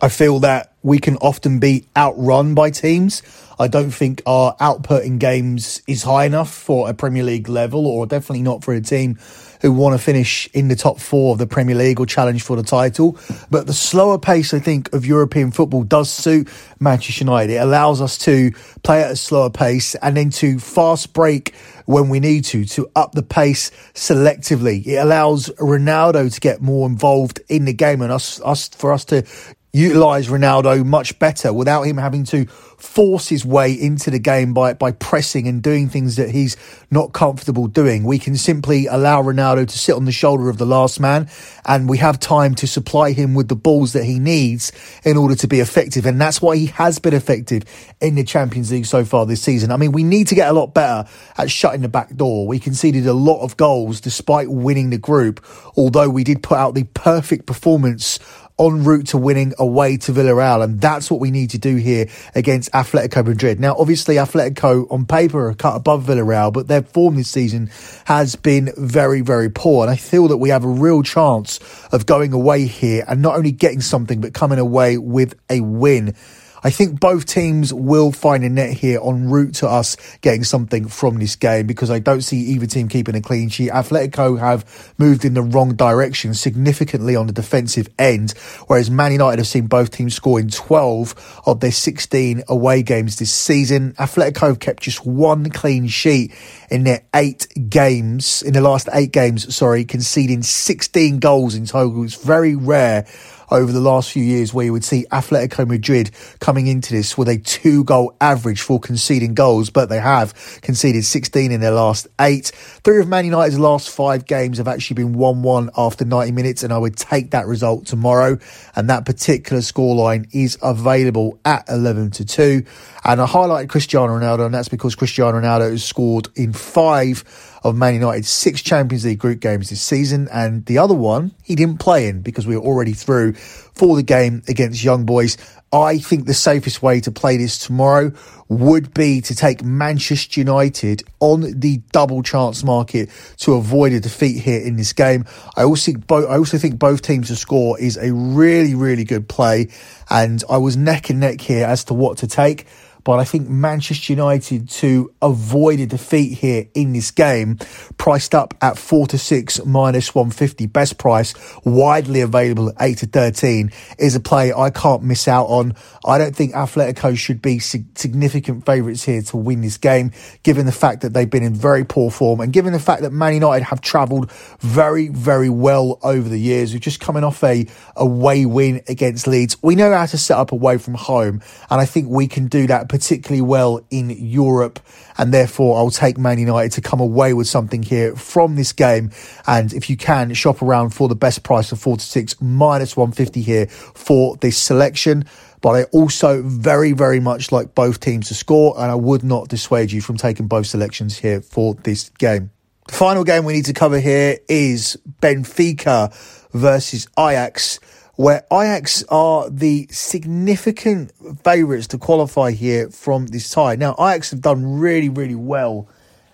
I 0.00 0.08
feel 0.08 0.38
that 0.40 0.72
we 0.82 0.98
can 0.98 1.16
often 1.16 1.58
be 1.58 1.84
outrun 1.96 2.54
by 2.54 2.70
teams. 2.70 3.22
I 3.58 3.68
don't 3.68 3.90
think 3.90 4.22
our 4.24 4.56
output 4.58 5.04
in 5.04 5.18
games 5.18 5.82
is 5.86 6.02
high 6.02 6.24
enough 6.24 6.52
for 6.52 6.88
a 6.88 6.94
Premier 6.94 7.22
League 7.22 7.48
level, 7.48 7.86
or 7.86 8.06
definitely 8.06 8.42
not 8.42 8.64
for 8.64 8.72
a 8.72 8.80
team 8.80 9.18
who 9.62 9.72
want 9.72 9.98
to 9.98 10.04
finish 10.04 10.48
in 10.52 10.68
the 10.68 10.76
top 10.76 10.98
four 10.98 11.32
of 11.32 11.38
the 11.38 11.46
Premier 11.46 11.76
League 11.76 12.00
or 12.00 12.06
challenge 12.06 12.42
for 12.42 12.56
the 12.56 12.62
title. 12.62 13.16
But 13.50 13.66
the 13.66 13.72
slower 13.72 14.18
pace, 14.18 14.52
I 14.52 14.58
think, 14.58 14.92
of 14.92 15.06
European 15.06 15.52
football 15.52 15.84
does 15.84 16.10
suit 16.10 16.48
Manchester 16.80 17.24
United. 17.24 17.54
It 17.54 17.62
allows 17.62 18.00
us 18.00 18.18
to 18.18 18.50
play 18.82 19.02
at 19.02 19.12
a 19.12 19.16
slower 19.16 19.50
pace 19.50 19.94
and 19.94 20.16
then 20.16 20.30
to 20.30 20.58
fast 20.58 21.12
break 21.12 21.54
when 21.86 22.08
we 22.08 22.18
need 22.18 22.44
to, 22.46 22.64
to 22.64 22.90
up 22.96 23.12
the 23.12 23.22
pace 23.22 23.70
selectively. 23.94 24.84
It 24.84 24.96
allows 24.96 25.48
Ronaldo 25.50 26.34
to 26.34 26.40
get 26.40 26.60
more 26.60 26.88
involved 26.88 27.40
in 27.48 27.64
the 27.64 27.72
game 27.72 28.02
and 28.02 28.12
us, 28.12 28.40
us 28.42 28.68
for 28.68 28.92
us 28.92 29.04
to 29.06 29.24
utilize 29.72 30.28
Ronaldo 30.28 30.84
much 30.84 31.18
better 31.18 31.52
without 31.52 31.82
him 31.82 31.96
having 31.96 32.24
to 32.24 32.46
force 32.82 33.28
his 33.28 33.46
way 33.46 33.72
into 33.72 34.10
the 34.10 34.18
game 34.18 34.52
by, 34.52 34.74
by 34.74 34.90
pressing 34.90 35.46
and 35.46 35.62
doing 35.62 35.88
things 35.88 36.16
that 36.16 36.30
he's 36.30 36.56
not 36.90 37.12
comfortable 37.12 37.68
doing. 37.68 38.02
We 38.02 38.18
can 38.18 38.36
simply 38.36 38.86
allow 38.86 39.22
Ronaldo 39.22 39.68
to 39.68 39.78
sit 39.78 39.94
on 39.94 40.04
the 40.04 40.12
shoulder 40.12 40.50
of 40.50 40.58
the 40.58 40.66
last 40.66 40.98
man 40.98 41.30
and 41.64 41.88
we 41.88 41.98
have 41.98 42.18
time 42.18 42.56
to 42.56 42.66
supply 42.66 43.12
him 43.12 43.34
with 43.34 43.46
the 43.46 43.54
balls 43.54 43.92
that 43.92 44.04
he 44.04 44.18
needs 44.18 44.72
in 45.04 45.16
order 45.16 45.36
to 45.36 45.46
be 45.46 45.60
effective. 45.60 46.06
And 46.06 46.20
that's 46.20 46.42
why 46.42 46.56
he 46.56 46.66
has 46.66 46.98
been 46.98 47.14
effective 47.14 47.62
in 48.00 48.16
the 48.16 48.24
Champions 48.24 48.72
League 48.72 48.86
so 48.86 49.04
far 49.04 49.26
this 49.26 49.42
season. 49.42 49.70
I 49.70 49.76
mean, 49.76 49.92
we 49.92 50.02
need 50.02 50.26
to 50.28 50.34
get 50.34 50.48
a 50.48 50.52
lot 50.52 50.74
better 50.74 51.08
at 51.38 51.50
shutting 51.52 51.82
the 51.82 51.88
back 51.88 52.16
door. 52.16 52.48
We 52.48 52.58
conceded 52.58 53.06
a 53.06 53.12
lot 53.12 53.42
of 53.42 53.56
goals 53.56 54.00
despite 54.00 54.50
winning 54.50 54.90
the 54.90 54.98
group, 54.98 55.44
although 55.76 56.10
we 56.10 56.24
did 56.24 56.42
put 56.42 56.58
out 56.58 56.74
the 56.74 56.84
perfect 56.94 57.46
performance 57.46 58.18
en 58.58 58.84
route 58.84 59.08
to 59.08 59.18
winning 59.18 59.52
away 59.58 59.96
to 59.98 60.12
Villarreal. 60.12 60.62
And 60.62 60.80
that's 60.80 61.10
what 61.10 61.20
we 61.20 61.30
need 61.30 61.50
to 61.50 61.58
do 61.58 61.76
here 61.76 62.06
against 62.34 62.70
Atletico 62.72 63.26
Madrid. 63.26 63.60
Now, 63.60 63.74
obviously, 63.78 64.16
Atletico 64.16 64.90
on 64.90 65.06
paper 65.06 65.48
are 65.48 65.54
cut 65.54 65.76
above 65.76 66.04
Villarreal, 66.04 66.52
but 66.52 66.68
their 66.68 66.82
form 66.82 67.16
this 67.16 67.30
season 67.30 67.70
has 68.04 68.36
been 68.36 68.70
very, 68.76 69.20
very 69.20 69.50
poor. 69.50 69.84
And 69.84 69.90
I 69.90 69.96
feel 69.96 70.28
that 70.28 70.38
we 70.38 70.50
have 70.50 70.64
a 70.64 70.68
real 70.68 71.02
chance 71.02 71.60
of 71.92 72.06
going 72.06 72.32
away 72.32 72.66
here 72.66 73.04
and 73.08 73.22
not 73.22 73.36
only 73.36 73.52
getting 73.52 73.80
something, 73.80 74.20
but 74.20 74.34
coming 74.34 74.58
away 74.58 74.98
with 74.98 75.34
a 75.50 75.60
win. 75.60 76.14
I 76.64 76.70
think 76.70 77.00
both 77.00 77.26
teams 77.26 77.74
will 77.74 78.12
find 78.12 78.44
a 78.44 78.48
net 78.48 78.74
here 78.74 79.00
en 79.04 79.28
route 79.28 79.54
to 79.56 79.68
us 79.68 79.96
getting 80.20 80.44
something 80.44 80.86
from 80.86 81.18
this 81.18 81.34
game 81.34 81.66
because 81.66 81.90
I 81.90 81.98
don't 81.98 82.20
see 82.20 82.38
either 82.38 82.66
team 82.66 82.88
keeping 82.88 83.16
a 83.16 83.20
clean 83.20 83.48
sheet. 83.48 83.70
Atletico 83.70 84.38
have 84.38 84.94
moved 84.96 85.24
in 85.24 85.34
the 85.34 85.42
wrong 85.42 85.74
direction 85.74 86.34
significantly 86.34 87.16
on 87.16 87.26
the 87.26 87.32
defensive 87.32 87.88
end, 87.98 88.32
whereas 88.68 88.90
Man 88.90 89.10
United 89.10 89.38
have 89.38 89.48
seen 89.48 89.66
both 89.66 89.90
teams 89.90 90.14
score 90.14 90.38
in 90.38 90.50
12 90.50 91.42
of 91.46 91.58
their 91.58 91.72
16 91.72 92.44
away 92.48 92.82
games 92.82 93.16
this 93.16 93.32
season. 93.32 93.92
Atletico 93.94 94.46
have 94.48 94.60
kept 94.60 94.84
just 94.84 95.04
one 95.04 95.50
clean 95.50 95.88
sheet 95.88 96.32
in 96.70 96.84
their 96.84 97.02
eight 97.14 97.48
games, 97.68 98.40
in 98.42 98.52
the 98.52 98.60
last 98.60 98.88
eight 98.94 99.12
games, 99.12 99.52
sorry, 99.54 99.84
conceding 99.84 100.42
16 100.42 101.18
goals 101.18 101.56
in 101.56 101.66
total. 101.66 102.04
It's 102.04 102.14
very 102.14 102.54
rare 102.54 103.04
over 103.52 103.70
the 103.70 103.80
last 103.80 104.10
few 104.10 104.22
years 104.22 104.54
where 104.54 104.64
you 104.64 104.72
would 104.72 104.84
see 104.84 105.06
Atletico 105.12 105.68
Madrid 105.68 106.10
coming 106.40 106.66
into 106.66 106.94
this 106.94 107.18
with 107.18 107.28
a 107.28 107.38
two 107.38 107.84
goal 107.84 108.16
average 108.20 108.62
for 108.62 108.80
conceding 108.80 109.34
goals, 109.34 109.70
but 109.70 109.88
they 109.88 110.00
have 110.00 110.32
conceded 110.62 111.04
16 111.04 111.52
in 111.52 111.60
their 111.60 111.70
last 111.70 112.06
eight. 112.20 112.46
Three 112.84 113.00
of 113.00 113.08
Man 113.08 113.26
United's 113.26 113.58
last 113.58 113.90
five 113.90 114.26
games 114.26 114.58
have 114.58 114.68
actually 114.68 114.94
been 114.94 115.12
1 115.12 115.42
1 115.42 115.70
after 115.76 116.04
90 116.04 116.32
minutes, 116.32 116.62
and 116.62 116.72
I 116.72 116.78
would 116.78 116.96
take 116.96 117.32
that 117.32 117.46
result 117.46 117.86
tomorrow. 117.86 118.38
And 118.74 118.88
that 118.88 119.04
particular 119.04 119.60
scoreline 119.60 120.28
is 120.32 120.58
available 120.62 121.38
at 121.44 121.68
11 121.68 122.12
to 122.12 122.24
2. 122.24 122.64
And 123.04 123.20
I 123.20 123.26
highlighted 123.26 123.68
Cristiano 123.68 124.18
Ronaldo, 124.18 124.46
and 124.46 124.54
that's 124.54 124.68
because 124.68 124.94
Cristiano 124.94 125.40
Ronaldo 125.40 125.70
has 125.70 125.84
scored 125.84 126.28
in 126.36 126.52
five 126.52 127.51
of 127.64 127.76
Man 127.76 127.94
United's 127.94 128.28
six 128.28 128.62
Champions 128.62 129.04
League 129.04 129.18
group 129.18 129.40
games 129.40 129.70
this 129.70 129.82
season, 129.82 130.28
and 130.32 130.64
the 130.66 130.78
other 130.78 130.94
one 130.94 131.32
he 131.42 131.54
didn't 131.54 131.78
play 131.78 132.08
in 132.08 132.22
because 132.22 132.46
we 132.46 132.56
were 132.56 132.62
already 132.62 132.92
through 132.92 133.34
for 133.34 133.96
the 133.96 134.02
game 134.02 134.42
against 134.48 134.82
Young 134.84 135.04
Boys. 135.04 135.36
I 135.72 135.98
think 135.98 136.26
the 136.26 136.34
safest 136.34 136.82
way 136.82 137.00
to 137.00 137.10
play 137.10 137.38
this 137.38 137.56
tomorrow 137.56 138.12
would 138.48 138.92
be 138.92 139.22
to 139.22 139.34
take 139.34 139.64
Manchester 139.64 140.40
United 140.40 141.02
on 141.20 141.58
the 141.58 141.78
double 141.92 142.22
chance 142.22 142.62
market 142.62 143.08
to 143.38 143.54
avoid 143.54 143.94
a 143.94 144.00
defeat 144.00 144.42
here 144.42 144.60
in 144.60 144.76
this 144.76 144.92
game. 144.92 145.24
I 145.56 145.62
also 145.62 145.92
think 145.92 146.06
both, 146.06 146.28
I 146.28 146.36
also 146.36 146.58
think 146.58 146.78
both 146.78 147.00
teams 147.00 147.28
to 147.28 147.36
score 147.36 147.80
is 147.80 147.96
a 147.96 148.12
really, 148.12 148.74
really 148.74 149.04
good 149.04 149.30
play. 149.30 149.70
And 150.10 150.44
I 150.50 150.58
was 150.58 150.76
neck 150.76 151.08
and 151.08 151.20
neck 151.20 151.40
here 151.40 151.64
as 151.64 151.84
to 151.84 151.94
what 151.94 152.18
to 152.18 152.26
take 152.26 152.66
but 153.04 153.18
I 153.18 153.24
think 153.24 153.48
Manchester 153.48 154.12
United 154.12 154.68
to 154.68 155.12
avoid 155.20 155.80
a 155.80 155.86
defeat 155.86 156.38
here 156.38 156.68
in 156.74 156.92
this 156.92 157.10
game, 157.10 157.58
priced 158.02 158.34
up 158.34 158.52
at 158.60 158.76
four 158.76 159.06
to 159.06 159.16
six 159.16 159.64
minus 159.64 160.12
150, 160.12 160.66
best 160.66 160.98
price, 160.98 161.34
widely 161.64 162.20
available 162.20 162.70
at 162.70 162.74
eight 162.80 162.98
to 162.98 163.06
13, 163.06 163.70
is 163.96 164.16
a 164.16 164.20
play 164.20 164.52
I 164.52 164.70
can't 164.70 165.04
miss 165.04 165.28
out 165.28 165.44
on. 165.44 165.76
I 166.04 166.18
don't 166.18 166.34
think 166.34 166.52
Atletico 166.52 167.16
should 167.16 167.40
be 167.40 167.60
significant 167.60 168.66
favourites 168.66 169.04
here 169.04 169.22
to 169.22 169.36
win 169.36 169.60
this 169.60 169.78
game, 169.78 170.10
given 170.42 170.66
the 170.66 170.72
fact 170.72 171.02
that 171.02 171.12
they've 171.12 171.30
been 171.30 171.44
in 171.44 171.54
very 171.54 171.84
poor 171.84 172.10
form 172.10 172.40
and 172.40 172.52
given 172.52 172.72
the 172.72 172.80
fact 172.80 173.02
that 173.02 173.12
Man 173.12 173.34
United 173.34 173.62
have 173.66 173.80
travelled 173.80 174.32
very, 174.58 175.06
very 175.06 175.48
well 175.48 176.00
over 176.02 176.28
the 176.28 176.40
years. 176.40 176.72
We're 176.72 176.80
just 176.80 176.98
coming 176.98 177.22
off 177.22 177.44
a 177.44 177.68
away 177.94 178.46
win 178.46 178.82
against 178.88 179.28
Leeds. 179.28 179.56
We 179.62 179.76
know 179.76 179.92
how 179.92 180.06
to 180.06 180.18
set 180.18 180.38
up 180.38 180.50
away 180.50 180.78
from 180.78 180.94
home, 180.94 181.40
and 181.70 181.80
I 181.80 181.84
think 181.84 182.08
we 182.08 182.26
can 182.26 182.48
do 182.48 182.66
that 182.66 182.88
particularly 182.88 183.42
well 183.42 183.80
in 183.90 184.10
Europe. 184.10 184.80
And 185.18 185.32
therefore, 185.32 185.76
I'll 185.76 185.90
take 185.90 186.16
Man 186.16 186.38
United 186.38 186.72
to 186.72 186.80
come 186.80 186.98
away 186.98 187.34
with 187.34 187.46
something 187.46 187.82
here 187.92 188.16
from 188.16 188.56
this 188.56 188.72
game. 188.72 189.10
And 189.46 189.72
if 189.74 189.90
you 189.90 189.96
can, 189.96 190.32
shop 190.32 190.62
around 190.62 190.90
for 190.90 191.08
the 191.08 191.14
best 191.14 191.42
price 191.42 191.72
of 191.72 191.80
4 191.80 191.98
to 191.98 192.04
6 192.04 192.40
minus 192.40 192.96
150 192.96 193.42
here 193.42 193.66
for 193.66 194.36
this 194.36 194.56
selection. 194.56 195.26
But 195.60 195.70
I 195.70 195.82
also 195.84 196.42
very, 196.42 196.92
very 196.92 197.20
much 197.20 197.52
like 197.52 197.74
both 197.74 198.00
teams 198.00 198.28
to 198.28 198.34
score, 198.34 198.74
and 198.78 198.90
I 198.90 198.94
would 198.94 199.22
not 199.22 199.48
dissuade 199.48 199.92
you 199.92 200.00
from 200.00 200.16
taking 200.16 200.48
both 200.48 200.66
selections 200.66 201.18
here 201.18 201.40
for 201.40 201.74
this 201.74 202.08
game. 202.08 202.50
The 202.88 202.94
final 202.94 203.24
game 203.24 203.44
we 203.44 203.52
need 203.52 203.66
to 203.66 203.74
cover 203.74 204.00
here 204.00 204.38
is 204.48 204.98
Benfica 205.20 206.12
versus 206.52 207.06
Ajax 207.18 207.78
where 208.16 208.44
Ajax 208.52 209.02
are 209.08 209.48
the 209.48 209.88
significant 209.90 211.12
favourites 211.42 211.86
to 211.88 211.98
qualify 211.98 212.50
here 212.50 212.90
from 212.90 213.26
this 213.26 213.50
tie. 213.50 213.76
Now, 213.76 213.94
Ajax 213.94 214.30
have 214.32 214.42
done 214.42 214.78
really, 214.78 215.08
really 215.08 215.34
well 215.34 215.88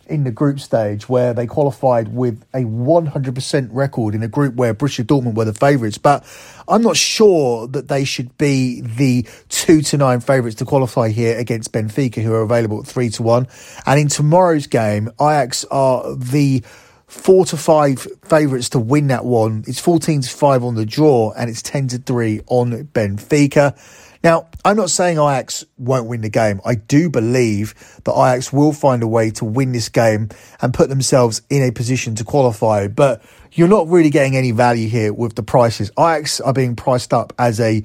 in 0.08 0.24
the 0.24 0.30
group 0.30 0.60
stage 0.60 1.08
where 1.08 1.34
they 1.34 1.46
qualified 1.46 2.14
with 2.14 2.42
a 2.54 2.58
100% 2.58 3.68
record 3.72 4.14
in 4.14 4.22
a 4.22 4.28
group 4.28 4.54
where 4.54 4.74
Borussia 4.74 5.04
Dortmund 5.04 5.34
were 5.34 5.44
the 5.44 5.54
favourites. 5.54 5.98
But 5.98 6.24
I'm 6.66 6.82
not 6.82 6.96
sure 6.96 7.66
that 7.68 7.88
they 7.88 8.04
should 8.04 8.36
be 8.38 8.80
the 8.80 9.26
2 9.48 9.82
to 9.82 9.96
9 9.96 10.20
favourites 10.20 10.56
to 10.56 10.64
qualify 10.64 11.10
here 11.10 11.38
against 11.38 11.72
Benfica, 11.72 12.22
who 12.22 12.32
are 12.32 12.42
available 12.42 12.80
at 12.80 12.86
3 12.86 13.10
to 13.10 13.22
1. 13.22 13.46
And 13.86 14.00
in 14.00 14.08
tomorrow's 14.08 14.66
game, 14.66 15.10
Ajax 15.20 15.64
are 15.70 16.14
the 16.14 16.62
four 17.08 17.46
to 17.46 17.56
five 17.56 18.06
favourites 18.24 18.68
to 18.70 18.78
win 18.78 19.08
that 19.08 19.24
one. 19.24 19.64
It's 19.66 19.80
14 19.80 20.20
to 20.22 20.28
5 20.28 20.62
on 20.62 20.74
the 20.74 20.84
draw 20.84 21.32
and 21.32 21.50
it's 21.50 21.62
10 21.62 21.88
to 21.88 21.98
3 21.98 22.42
on 22.46 22.84
Benfica. 22.84 23.76
Now, 24.22 24.48
I'm 24.64 24.76
not 24.76 24.90
saying 24.90 25.18
Ajax 25.18 25.64
won't 25.76 26.08
win 26.08 26.22
the 26.22 26.28
game. 26.28 26.60
I 26.64 26.74
do 26.74 27.08
believe 27.08 27.74
that 28.04 28.12
Ajax 28.12 28.52
will 28.52 28.72
find 28.72 29.02
a 29.02 29.08
way 29.08 29.30
to 29.32 29.44
win 29.44 29.72
this 29.72 29.88
game 29.88 30.28
and 30.60 30.74
put 30.74 30.88
themselves 30.88 31.42
in 31.48 31.62
a 31.62 31.70
position 31.70 32.14
to 32.16 32.24
qualify, 32.24 32.88
but 32.88 33.22
you're 33.52 33.68
not 33.68 33.88
really 33.88 34.10
getting 34.10 34.36
any 34.36 34.50
value 34.50 34.88
here 34.88 35.12
with 35.12 35.34
the 35.34 35.42
prices. 35.42 35.90
Ajax 35.98 36.40
are 36.40 36.52
being 36.52 36.76
priced 36.76 37.14
up 37.14 37.32
as 37.38 37.60
a 37.60 37.82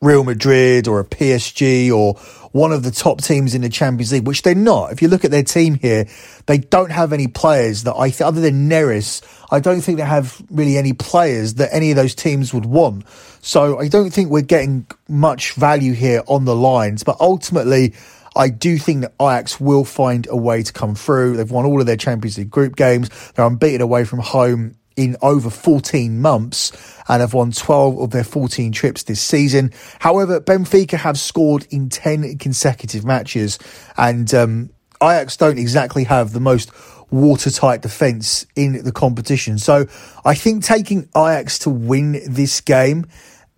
Real 0.00 0.24
Madrid 0.24 0.88
or 0.88 0.98
a 0.98 1.04
PSG 1.04 1.92
or 1.92 2.14
one 2.50 2.72
of 2.72 2.82
the 2.82 2.90
top 2.90 3.22
teams 3.22 3.54
in 3.54 3.62
the 3.62 3.68
Champions 3.68 4.12
League, 4.12 4.26
which 4.26 4.42
they're 4.42 4.54
not. 4.54 4.92
If 4.92 5.00
you 5.00 5.08
look 5.08 5.24
at 5.24 5.30
their 5.30 5.44
team 5.44 5.76
here, 5.76 6.06
they 6.46 6.58
don't 6.58 6.90
have 6.90 7.12
any 7.12 7.28
players 7.28 7.84
that 7.84 7.94
I, 7.94 8.10
th- 8.10 8.22
other 8.22 8.40
than 8.40 8.68
Neres, 8.68 9.22
I 9.50 9.60
don't 9.60 9.80
think 9.80 9.98
they 9.98 10.04
have 10.04 10.42
really 10.50 10.76
any 10.76 10.92
players 10.92 11.54
that 11.54 11.72
any 11.72 11.90
of 11.90 11.96
those 11.96 12.14
teams 12.14 12.52
would 12.52 12.66
want. 12.66 13.04
So 13.42 13.78
I 13.78 13.88
don't 13.88 14.10
think 14.10 14.30
we're 14.30 14.42
getting 14.42 14.86
much 15.08 15.54
value 15.54 15.94
here 15.94 16.22
on 16.28 16.44
the 16.44 16.54
lines, 16.54 17.02
but 17.02 17.16
ultimately, 17.20 17.92
I 18.36 18.48
do 18.48 18.78
think 18.78 19.02
that 19.02 19.12
Ajax 19.20 19.60
will 19.60 19.84
find 19.84 20.28
a 20.30 20.36
way 20.36 20.62
to 20.62 20.72
come 20.72 20.94
through. 20.94 21.36
They've 21.36 21.50
won 21.50 21.66
all 21.66 21.80
of 21.80 21.86
their 21.86 21.96
Champions 21.96 22.38
League 22.38 22.50
group 22.50 22.76
games. 22.76 23.10
They're 23.32 23.44
unbeaten 23.44 23.82
away 23.82 24.04
from 24.04 24.20
home 24.20 24.76
in 24.96 25.16
over 25.22 25.50
14 25.50 26.20
months 26.20 26.70
and 27.08 27.20
have 27.20 27.34
won 27.34 27.50
12 27.50 27.98
of 27.98 28.10
their 28.10 28.24
14 28.24 28.70
trips 28.70 29.02
this 29.02 29.20
season. 29.20 29.72
However, 29.98 30.40
Benfica 30.40 30.98
have 30.98 31.18
scored 31.18 31.66
in 31.70 31.88
10 31.88 32.38
consecutive 32.38 33.04
matches 33.04 33.58
and 33.96 34.32
um, 34.34 34.70
Ajax 35.02 35.36
don't 35.36 35.58
exactly 35.58 36.04
have 36.04 36.32
the 36.32 36.40
most 36.40 36.70
watertight 37.10 37.82
defence 37.82 38.46
in 38.54 38.84
the 38.84 38.92
competition. 38.92 39.58
So 39.58 39.86
I 40.24 40.34
think 40.34 40.64
taking 40.64 41.08
Ajax 41.16 41.58
to 41.60 41.70
win 41.70 42.22
this 42.26 42.60
game 42.60 43.06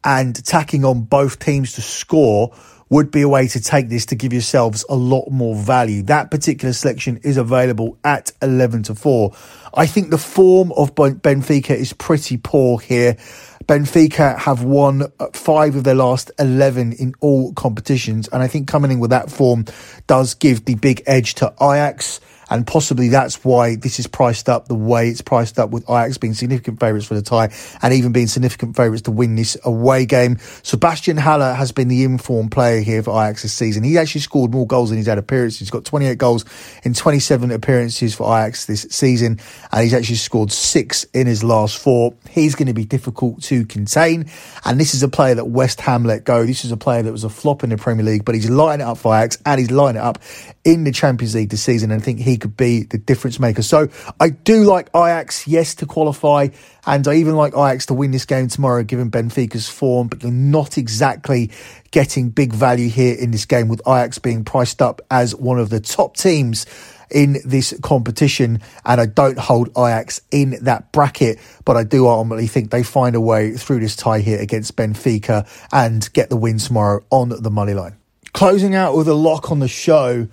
and 0.05 0.45
tacking 0.45 0.85
on 0.85 1.03
both 1.03 1.39
teams 1.39 1.73
to 1.75 1.83
score 1.83 2.55
would 2.91 3.11
be 3.11 3.23
a 3.23 3.29
way 3.29 3.49
to 3.49 3.61
take 3.61 3.89
this 3.89 4.07
to 4.07 4.15
give 4.15 4.33
yourselves 4.33 4.85
a 4.89 4.95
lot 4.95 5.31
more 5.31 5.57
value. 5.57 6.03
That 6.03 6.31
particular 6.31 6.73
selection 6.73 7.17
is 7.25 7.37
available 7.37 7.99
at 8.05 8.31
11 8.43 8.85
to 8.85 8.95
4. 8.95 9.33
I 9.75 9.87
think 9.87 10.11
the 10.11 10.19
form 10.19 10.71
of 10.73 10.95
Benfica 10.95 11.71
is 11.71 11.93
pretty 11.93 12.37
poor 12.37 12.79
here. 12.79 13.17
Benfica 13.65 14.39
have 14.39 14.63
won 14.63 15.11
five 15.33 15.75
of 15.75 15.85
their 15.85 15.95
last 15.95 16.31
11 16.39 16.93
in 16.93 17.15
all 17.21 17.53
competitions. 17.55 18.29
And 18.29 18.43
I 18.43 18.49
think 18.49 18.69
coming 18.69 18.93
in 18.93 19.01
with 19.01 19.11
that 19.11 19.31
form 19.31 19.65
does 20.07 20.35
give 20.35 20.67
the 20.67 20.75
big 20.75 21.03
edge 21.07 21.35
to 21.37 21.53
Ajax. 21.61 22.21
And 22.55 22.65
possibly 22.65 23.09
that's 23.09 23.45
why 23.45 23.75
this 23.75 23.99
is 23.99 24.07
priced 24.07 24.49
up 24.49 24.69
the 24.69 24.77
way 24.77 25.09
it's 25.09 25.21
priced 25.21 25.59
up 25.59 25.71
with 25.71 25.83
Ajax 25.91 26.19
being 26.19 26.35
significant 26.35 26.79
favourites 26.79 27.05
for 27.05 27.15
the 27.15 27.23
tie 27.23 27.53
and 27.83 27.93
even 27.93 28.13
being 28.13 28.29
significant 28.29 28.77
favourites 28.77 29.03
to 29.03 29.11
win 29.11 29.35
this 29.35 29.57
away 29.65 30.07
game. 30.07 30.39
Sebastian 30.63 31.17
Haller 31.17 31.53
has 31.53 31.73
been 31.73 31.89
the 31.89 32.05
informed 32.05 32.53
player 32.53 32.81
here 32.81 33.03
for 33.03 33.11
Ajax 33.11 33.43
this 33.43 33.53
season. 33.53 33.83
He 33.83 33.99
actually 33.99 34.21
scored 34.21 34.53
more 34.53 34.69
goals 34.69 34.91
than 34.91 34.99
he's 34.99 35.09
had 35.09 35.19
appearances. 35.19 35.59
He's 35.59 35.71
got 35.71 35.85
28 35.85 36.17
goals 36.17 36.45
in 36.85 36.95
27 36.95 37.51
appearances 37.51 38.15
for 38.15 38.25
Ajax 38.29 38.67
this 38.67 38.83
season 38.89 39.41
and 39.73 39.83
he's 39.83 39.93
actually 39.93 40.15
scored 40.15 40.53
six 40.53 41.03
in 41.13 41.27
his 41.27 41.43
last 41.43 41.77
four. 41.77 42.15
He's 42.31 42.55
going 42.55 42.69
to 42.69 42.73
be 42.73 42.85
difficult 42.85 43.43
to 43.45 43.67
contain 43.67 44.31
and 44.65 44.79
this 44.79 44.95
is 44.95 45.03
a 45.03 45.09
player 45.09 45.35
that 45.35 45.47
West 45.47 45.81
Ham 45.81 46.05
let 46.05 46.23
go. 46.23 46.47
This 46.47 46.65
is 46.65 46.71
a 46.71 46.77
player 46.77 47.03
that 47.03 47.11
was 47.11 47.25
a 47.25 47.29
flop 47.29 47.65
in 47.65 47.71
the 47.71 47.77
Premier 47.77 48.05
League, 48.05 48.25
but 48.25 48.37
he's 48.37 48.49
lighting 48.49 48.87
it 48.87 48.89
up 48.89 48.99
for 48.99 49.13
Ajax 49.13 49.39
and 49.45 49.59
he's 49.59 49.73
lighting 49.73 50.01
it 50.01 50.05
up 50.05 50.21
in 50.63 50.85
the 50.85 50.93
Champions 50.93 51.35
League 51.35 51.49
this 51.49 51.65
season 51.65 51.91
and 51.91 52.01
I 52.01 52.05
think 52.05 52.21
he 52.21 52.39
could 52.45 52.59
be 52.59 52.83
the 52.83 52.99
difference 52.99 53.41
maker. 53.41 53.63
So 53.63 53.89
I 54.21 54.29
do 54.29 54.65
like 54.65 54.91
Ajax, 54.95 55.49
yes, 55.49 55.75
to 55.77 55.87
qualify, 55.87 56.49
and 56.87 57.09
I 57.09 57.15
even 57.15 57.37
like 57.37 57.55
Ajax 57.55 57.87
to 57.87 57.95
win 57.95 58.11
this 58.11 58.27
game 58.27 58.49
tomorrow, 58.49 58.83
given 58.83 59.11
Benfica's 59.11 59.67
form, 59.67 60.09
but 60.09 60.23
you're 60.23 60.31
not 60.31 60.77
exactly 60.77 61.51
getting 61.91 62.29
big 62.29 62.53
value 62.53 62.91
here 62.91 63.17
in 63.19 63.31
this 63.31 63.47
game 63.47 63.69
with 63.69 63.81
Ajax 63.89 64.19
being 64.19 64.45
priced 64.45 64.83
up 64.83 65.01
as 65.11 65.35
one 65.35 65.59
of 65.59 65.71
the 65.71 65.81
top 65.81 66.19
teams 66.19 66.67
in 67.11 67.39
this 67.47 67.73
competition. 67.83 68.61
And 68.85 69.01
I 69.01 69.07
don't 69.07 69.39
hold 69.39 69.69
Ajax 69.71 70.21
in 70.31 70.59
that 70.65 70.93
bracket, 70.93 71.39
but 71.65 71.79
I 71.79 71.85
do 71.85 72.09
ultimately 72.09 72.47
think 72.47 72.71
they 72.71 72.83
find 72.83 73.17
a 73.17 73.23
way 73.23 73.53
through 73.53 73.81
this 73.81 73.97
tie 73.97 74.21
here 74.21 74.39
against 74.39 74.77
Benfica 74.77 75.49
and 75.73 76.13
get 76.13 76.29
the 76.29 76.37
win 76.37 76.59
tomorrow 76.59 77.03
on 77.09 77.31
the 77.31 77.51
money 77.51 77.73
line. 77.73 77.97
closing 78.35 78.75
out 78.75 78.95
with 78.95 79.09
a 79.09 79.15
lock 79.15 79.51
on 79.51 79.61
the 79.61 79.69
show, 79.69 80.29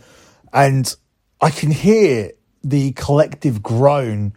and 0.51 0.95
I 1.41 1.49
can 1.49 1.71
hear 1.71 2.31
the 2.63 2.91
collective 2.91 3.63
groan 3.63 4.33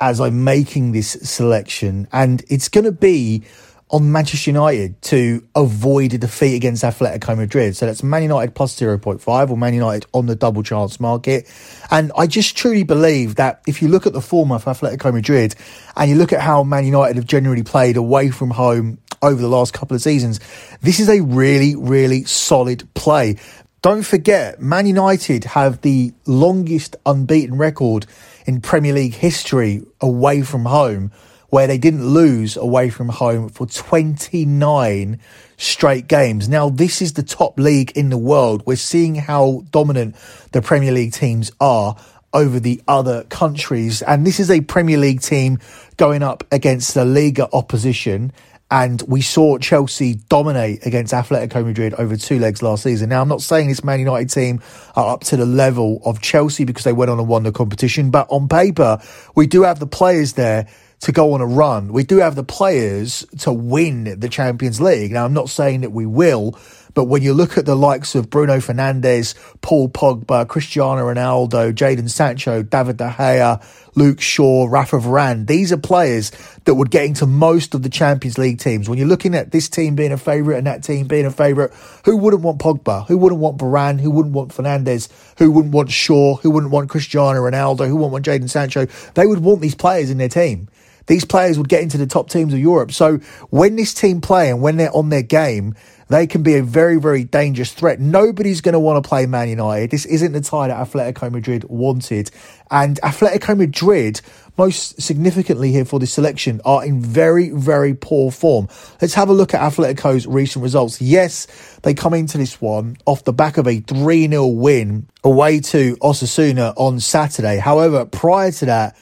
as 0.00 0.20
I'm 0.20 0.42
making 0.42 0.92
this 0.92 1.10
selection, 1.10 2.08
and 2.12 2.42
it's 2.48 2.68
going 2.68 2.84
to 2.84 2.92
be 2.92 3.44
on 3.90 4.10
Manchester 4.10 4.50
United 4.50 5.00
to 5.02 5.46
avoid 5.54 6.14
a 6.14 6.18
defeat 6.18 6.56
against 6.56 6.82
Atletico 6.82 7.36
Madrid. 7.36 7.76
So 7.76 7.86
that's 7.86 8.02
Man 8.02 8.22
United 8.22 8.54
plus 8.54 8.74
0.5 8.74 9.50
or 9.50 9.56
Man 9.56 9.74
United 9.74 10.06
on 10.14 10.26
the 10.26 10.34
double 10.34 10.62
chance 10.62 10.98
market. 10.98 11.48
And 11.90 12.10
I 12.16 12.26
just 12.26 12.56
truly 12.56 12.82
believe 12.82 13.34
that 13.34 13.62
if 13.66 13.82
you 13.82 13.88
look 13.88 14.06
at 14.06 14.14
the 14.14 14.22
form 14.22 14.50
of 14.50 14.64
Atletico 14.64 15.12
Madrid 15.12 15.54
and 15.96 16.10
you 16.10 16.16
look 16.16 16.32
at 16.32 16.40
how 16.40 16.64
Man 16.64 16.86
United 16.86 17.16
have 17.16 17.26
generally 17.26 17.62
played 17.62 17.96
away 17.96 18.30
from 18.30 18.50
home 18.50 18.98
over 19.22 19.40
the 19.40 19.48
last 19.48 19.74
couple 19.74 19.94
of 19.94 20.02
seasons, 20.02 20.40
this 20.80 20.98
is 20.98 21.08
a 21.08 21.20
really, 21.20 21.76
really 21.76 22.24
solid 22.24 22.88
play. 22.94 23.36
Don't 23.84 24.02
forget, 24.02 24.62
Man 24.62 24.86
United 24.86 25.44
have 25.44 25.82
the 25.82 26.14
longest 26.24 26.96
unbeaten 27.04 27.58
record 27.58 28.06
in 28.46 28.62
Premier 28.62 28.94
League 28.94 29.12
history 29.12 29.82
away 30.00 30.40
from 30.40 30.64
home 30.64 31.12
where 31.50 31.66
they 31.66 31.76
didn't 31.76 32.02
lose 32.02 32.56
away 32.56 32.88
from 32.88 33.10
home 33.10 33.50
for 33.50 33.66
29 33.66 35.20
straight 35.58 36.08
games. 36.08 36.48
Now, 36.48 36.70
this 36.70 37.02
is 37.02 37.12
the 37.12 37.22
top 37.22 37.60
league 37.60 37.90
in 37.94 38.08
the 38.08 38.16
world. 38.16 38.62
We're 38.64 38.76
seeing 38.76 39.16
how 39.16 39.64
dominant 39.70 40.16
the 40.52 40.62
Premier 40.62 40.92
League 40.92 41.12
teams 41.12 41.52
are 41.60 41.94
over 42.32 42.58
the 42.58 42.80
other 42.88 43.24
countries. 43.24 44.00
And 44.00 44.26
this 44.26 44.40
is 44.40 44.50
a 44.50 44.62
Premier 44.62 44.96
League 44.96 45.20
team 45.20 45.58
going 45.98 46.22
up 46.22 46.42
against 46.50 46.94
the 46.94 47.04
Liga 47.04 47.50
opposition. 47.52 48.32
And 48.74 49.00
we 49.02 49.20
saw 49.22 49.56
Chelsea 49.58 50.14
dominate 50.28 50.84
against 50.84 51.14
Atletico 51.14 51.64
Madrid 51.64 51.94
over 51.94 52.16
two 52.16 52.40
legs 52.40 52.60
last 52.60 52.82
season. 52.82 53.10
Now, 53.10 53.22
I'm 53.22 53.28
not 53.28 53.40
saying 53.40 53.68
this 53.68 53.84
Man 53.84 54.00
United 54.00 54.30
team 54.30 54.60
are 54.96 55.14
up 55.14 55.20
to 55.26 55.36
the 55.36 55.46
level 55.46 56.02
of 56.04 56.20
Chelsea 56.20 56.64
because 56.64 56.82
they 56.82 56.92
went 56.92 57.08
on 57.08 57.20
and 57.20 57.28
won 57.28 57.44
the 57.44 57.52
competition, 57.52 58.10
but 58.10 58.26
on 58.30 58.48
paper, 58.48 58.98
we 59.36 59.46
do 59.46 59.62
have 59.62 59.78
the 59.78 59.86
players 59.86 60.32
there 60.32 60.66
to 61.02 61.12
go 61.12 61.34
on 61.34 61.40
a 61.40 61.46
run. 61.46 61.92
We 61.92 62.02
do 62.02 62.16
have 62.16 62.34
the 62.34 62.42
players 62.42 63.24
to 63.38 63.52
win 63.52 64.18
the 64.18 64.28
Champions 64.28 64.80
League. 64.80 65.12
Now, 65.12 65.24
I'm 65.24 65.34
not 65.34 65.50
saying 65.50 65.82
that 65.82 65.92
we 65.92 66.06
will, 66.06 66.58
but 66.94 67.04
when 67.04 67.22
you 67.22 67.34
look 67.34 67.58
at 67.58 67.66
the 67.66 67.74
likes 67.74 68.14
of 68.14 68.30
Bruno 68.30 68.58
Fernandes, 68.58 69.34
Paul 69.60 69.88
Pogba, 69.88 70.46
Cristiano 70.48 71.02
Ronaldo, 71.02 71.72
Jadon 71.72 72.08
Sancho, 72.08 72.62
David 72.62 72.96
De 72.96 73.10
Gea, 73.10 73.62
Luke 73.96 74.20
Shaw, 74.20 74.66
Rafa 74.66 74.96
Varane, 74.98 75.46
these 75.46 75.72
are 75.72 75.76
players 75.76 76.30
that 76.64 76.74
would 76.74 76.90
get 76.90 77.04
into 77.04 77.26
most 77.26 77.74
of 77.74 77.82
the 77.82 77.88
Champions 77.88 78.38
League 78.38 78.60
teams. 78.60 78.88
When 78.88 78.96
you're 78.96 79.08
looking 79.08 79.34
at 79.34 79.50
this 79.50 79.68
team 79.68 79.96
being 79.96 80.12
a 80.12 80.16
favourite 80.16 80.58
and 80.58 80.66
that 80.66 80.84
team 80.84 81.06
being 81.06 81.26
a 81.26 81.30
favourite, 81.30 81.72
who 82.04 82.16
wouldn't 82.16 82.42
want 82.42 82.58
Pogba? 82.60 83.06
Who 83.08 83.18
wouldn't 83.18 83.40
want 83.40 83.58
Varane? 83.58 84.00
Who 84.00 84.10
wouldn't 84.10 84.34
want 84.34 84.54
Fernandes? 84.54 85.08
Who 85.38 85.50
wouldn't 85.50 85.74
want 85.74 85.90
Shaw? 85.90 86.36
Who 86.36 86.50
wouldn't 86.50 86.72
want 86.72 86.90
Cristiano 86.90 87.40
Ronaldo? 87.40 87.88
Who 87.88 87.96
wouldn't 87.96 88.12
want 88.12 88.24
Jadon 88.24 88.48
Sancho? 88.48 88.86
They 89.14 89.26
would 89.26 89.40
want 89.40 89.60
these 89.60 89.74
players 89.74 90.10
in 90.10 90.18
their 90.18 90.28
team 90.28 90.68
these 91.06 91.24
players 91.24 91.58
would 91.58 91.68
get 91.68 91.82
into 91.82 91.98
the 91.98 92.06
top 92.06 92.30
teams 92.30 92.52
of 92.52 92.58
Europe. 92.58 92.92
So 92.92 93.18
when 93.50 93.76
this 93.76 93.92
team 93.92 94.20
play 94.20 94.50
and 94.50 94.62
when 94.62 94.76
they're 94.76 94.94
on 94.96 95.10
their 95.10 95.22
game, 95.22 95.74
they 96.08 96.26
can 96.26 96.42
be 96.42 96.54
a 96.54 96.62
very, 96.62 97.00
very 97.00 97.24
dangerous 97.24 97.72
threat. 97.72 98.00
Nobody's 98.00 98.60
going 98.60 98.74
to 98.74 98.78
want 98.78 99.02
to 99.02 99.08
play 99.08 99.26
Man 99.26 99.48
United. 99.48 99.90
This 99.90 100.04
isn't 100.06 100.32
the 100.32 100.40
tie 100.40 100.68
that 100.68 100.86
Atletico 100.86 101.30
Madrid 101.30 101.64
wanted. 101.64 102.30
And 102.70 103.00
Atletico 103.02 103.56
Madrid, 103.56 104.20
most 104.58 105.00
significantly 105.00 105.72
here 105.72 105.84
for 105.84 105.98
this 105.98 106.12
selection, 106.12 106.60
are 106.64 106.84
in 106.84 107.00
very, 107.00 107.50
very 107.50 107.94
poor 107.94 108.30
form. 108.30 108.68
Let's 109.00 109.14
have 109.14 109.28
a 109.28 109.32
look 109.32 109.54
at 109.54 109.60
Atletico's 109.60 110.26
recent 110.26 110.62
results. 110.62 111.00
Yes, 111.00 111.46
they 111.82 111.94
come 111.94 112.14
into 112.14 112.38
this 112.38 112.60
one 112.60 112.96
off 113.06 113.24
the 113.24 113.32
back 113.32 113.56
of 113.56 113.66
a 113.66 113.80
3 113.80 114.28
0 114.28 114.46
win 114.46 115.08
away 115.22 115.60
to 115.60 115.96
Osasuna 115.96 116.74
on 116.76 117.00
Saturday. 117.00 117.58
However, 117.58 118.04
prior 118.04 118.50
to 118.52 118.66
that, 118.66 118.96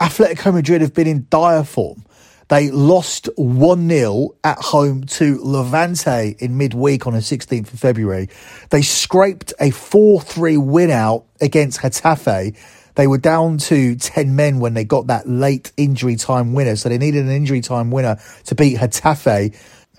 Atletico 0.00 0.52
Madrid 0.52 0.80
have 0.80 0.94
been 0.94 1.06
in 1.06 1.26
dire 1.30 1.64
form. 1.64 2.03
They 2.48 2.70
lost 2.70 3.28
1 3.36 3.88
0 3.88 4.30
at 4.42 4.58
home 4.58 5.04
to 5.04 5.38
Levante 5.42 6.36
in 6.38 6.58
midweek 6.58 7.06
on 7.06 7.14
the 7.14 7.20
16th 7.20 7.72
of 7.72 7.80
February. 7.80 8.28
They 8.70 8.82
scraped 8.82 9.52
a 9.60 9.70
4 9.70 10.20
3 10.20 10.56
win 10.58 10.90
out 10.90 11.24
against 11.40 11.80
Getafe. 11.80 12.56
They 12.96 13.06
were 13.06 13.18
down 13.18 13.58
to 13.58 13.96
10 13.96 14.36
men 14.36 14.60
when 14.60 14.74
they 14.74 14.84
got 14.84 15.08
that 15.08 15.28
late 15.28 15.72
injury 15.76 16.16
time 16.16 16.52
winner. 16.52 16.76
So 16.76 16.88
they 16.88 16.98
needed 16.98 17.24
an 17.24 17.30
injury 17.30 17.60
time 17.60 17.90
winner 17.90 18.18
to 18.44 18.54
beat 18.54 18.78
Getafe 18.78 19.56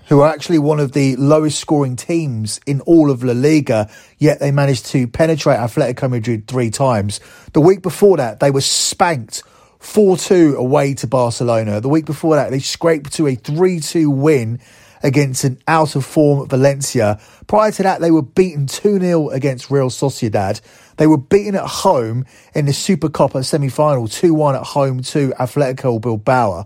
who 0.07 0.21
are 0.21 0.31
actually 0.31 0.59
one 0.59 0.79
of 0.79 0.91
the 0.91 1.15
lowest 1.15 1.59
scoring 1.59 1.95
teams 1.95 2.59
in 2.65 2.81
all 2.81 3.09
of 3.09 3.23
La 3.23 3.33
Liga, 3.33 3.89
yet 4.17 4.39
they 4.39 4.51
managed 4.51 4.85
to 4.87 5.07
penetrate 5.07 5.57
Atletico 5.57 6.09
Madrid 6.09 6.47
three 6.47 6.69
times. 6.69 7.19
The 7.53 7.61
week 7.61 7.81
before 7.81 8.17
that, 8.17 8.39
they 8.39 8.51
were 8.51 8.61
spanked 8.61 9.43
4 9.85 10.17
2 10.17 10.55
away 10.57 10.95
to 10.95 11.07
Barcelona. 11.07 11.79
The 11.79 11.89
week 11.89 12.05
before 12.05 12.35
that, 12.35 12.49
they 12.49 12.59
scraped 12.59 13.13
to 13.13 13.27
a 13.27 13.35
3 13.35 13.79
2 13.79 14.09
win 14.09 14.59
against 15.03 15.43
an 15.43 15.59
out 15.67 15.95
of 15.95 16.03
form 16.03 16.49
Valencia. 16.49 17.19
Prior 17.45 17.71
to 17.71 17.83
that, 17.83 18.01
they 18.01 18.09
were 18.09 18.23
beaten 18.23 18.65
2 18.65 18.99
0 18.99 19.29
against 19.29 19.69
Real 19.69 19.89
Sociedad. 19.89 20.59
They 20.97 21.05
were 21.05 21.19
beaten 21.19 21.55
at 21.55 21.67
home 21.67 22.25
in 22.55 22.65
the 22.65 22.71
Supercopa 22.71 23.45
semi 23.45 23.69
final 23.69 24.07
2 24.07 24.33
1 24.33 24.55
at 24.55 24.63
home 24.63 25.01
to 25.03 25.29
Atletico 25.39 26.01
Bilbao. 26.01 26.65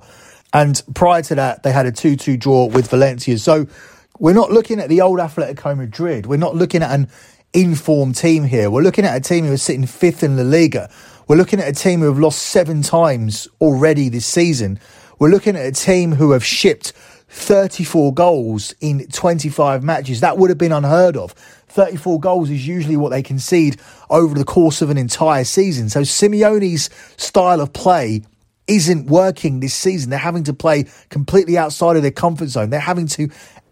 And 0.54 0.82
prior 0.96 1.22
to 1.24 1.36
that, 1.36 1.64
they 1.64 1.74
had 1.74 1.86
a 1.86 1.92
2 1.92 2.16
2 2.16 2.38
draw 2.38 2.68
with 2.68 2.90
Valencia. 2.90 3.38
So 3.38 3.68
we're 4.18 4.34
not 4.34 4.50
looking 4.52 4.80
at 4.80 4.88
the 4.88 5.02
old 5.02 5.20
Atletico 5.20 5.78
Madrid. 5.78 6.26
We're 6.26 6.38
not 6.38 6.56
looking 6.56 6.82
at 6.82 6.92
an 6.92 7.10
informed 7.54 8.16
team 8.16 8.46
here. 8.46 8.72
We're 8.72 8.82
looking 8.82 9.06
at 9.06 9.16
a 9.16 9.20
team 9.20 9.46
who 9.46 9.52
is 9.52 9.62
sitting 9.62 9.86
fifth 9.86 10.24
in 10.24 10.38
La 10.38 10.44
Liga. 10.44 10.90
We're 11.30 11.36
looking 11.36 11.60
at 11.60 11.68
a 11.68 11.74
team 11.74 12.00
who 12.00 12.08
have 12.08 12.18
lost 12.18 12.42
seven 12.42 12.82
times 12.82 13.48
already 13.62 14.10
this 14.10 14.26
season. 14.26 14.80
We're 15.20 15.30
looking 15.30 15.56
at 15.56 15.64
a 15.64 15.72
team 15.72 16.14
who 16.14 16.32
have 16.32 16.44
shipped 16.44 16.92
34 17.28 18.16
goals 18.16 18.74
in 18.82 19.06
25 19.10 19.84
matches. 19.84 20.22
That 20.22 20.40
would 20.40 20.50
have 20.50 20.58
been 20.58 20.72
unheard 20.72 21.16
of. 21.16 21.34
34 21.68 22.20
goals 22.20 22.50
is 22.50 22.68
usually 22.68 22.98
what 22.98 23.10
they 23.10 23.22
concede 23.22 23.80
over 24.10 24.34
the 24.34 24.44
course 24.44 24.82
of 24.82 24.90
an 24.90 24.98
entire 24.98 25.44
season. 25.44 25.88
So 25.90 26.02
Simeone's 26.02 26.90
style 27.16 27.62
of 27.62 27.74
play 27.74 28.24
isn't 28.66 29.06
working 29.06 29.60
this 29.60 29.76
season. 29.76 30.10
They're 30.10 30.18
having 30.18 30.46
to 30.46 30.54
play 30.54 30.86
completely 31.10 31.60
outside 31.60 31.96
of 31.96 32.02
their 32.02 32.10
comfort 32.10 32.48
zone. 32.48 32.72
They're 32.72 32.80
having 32.80 33.06
to 33.08 33.30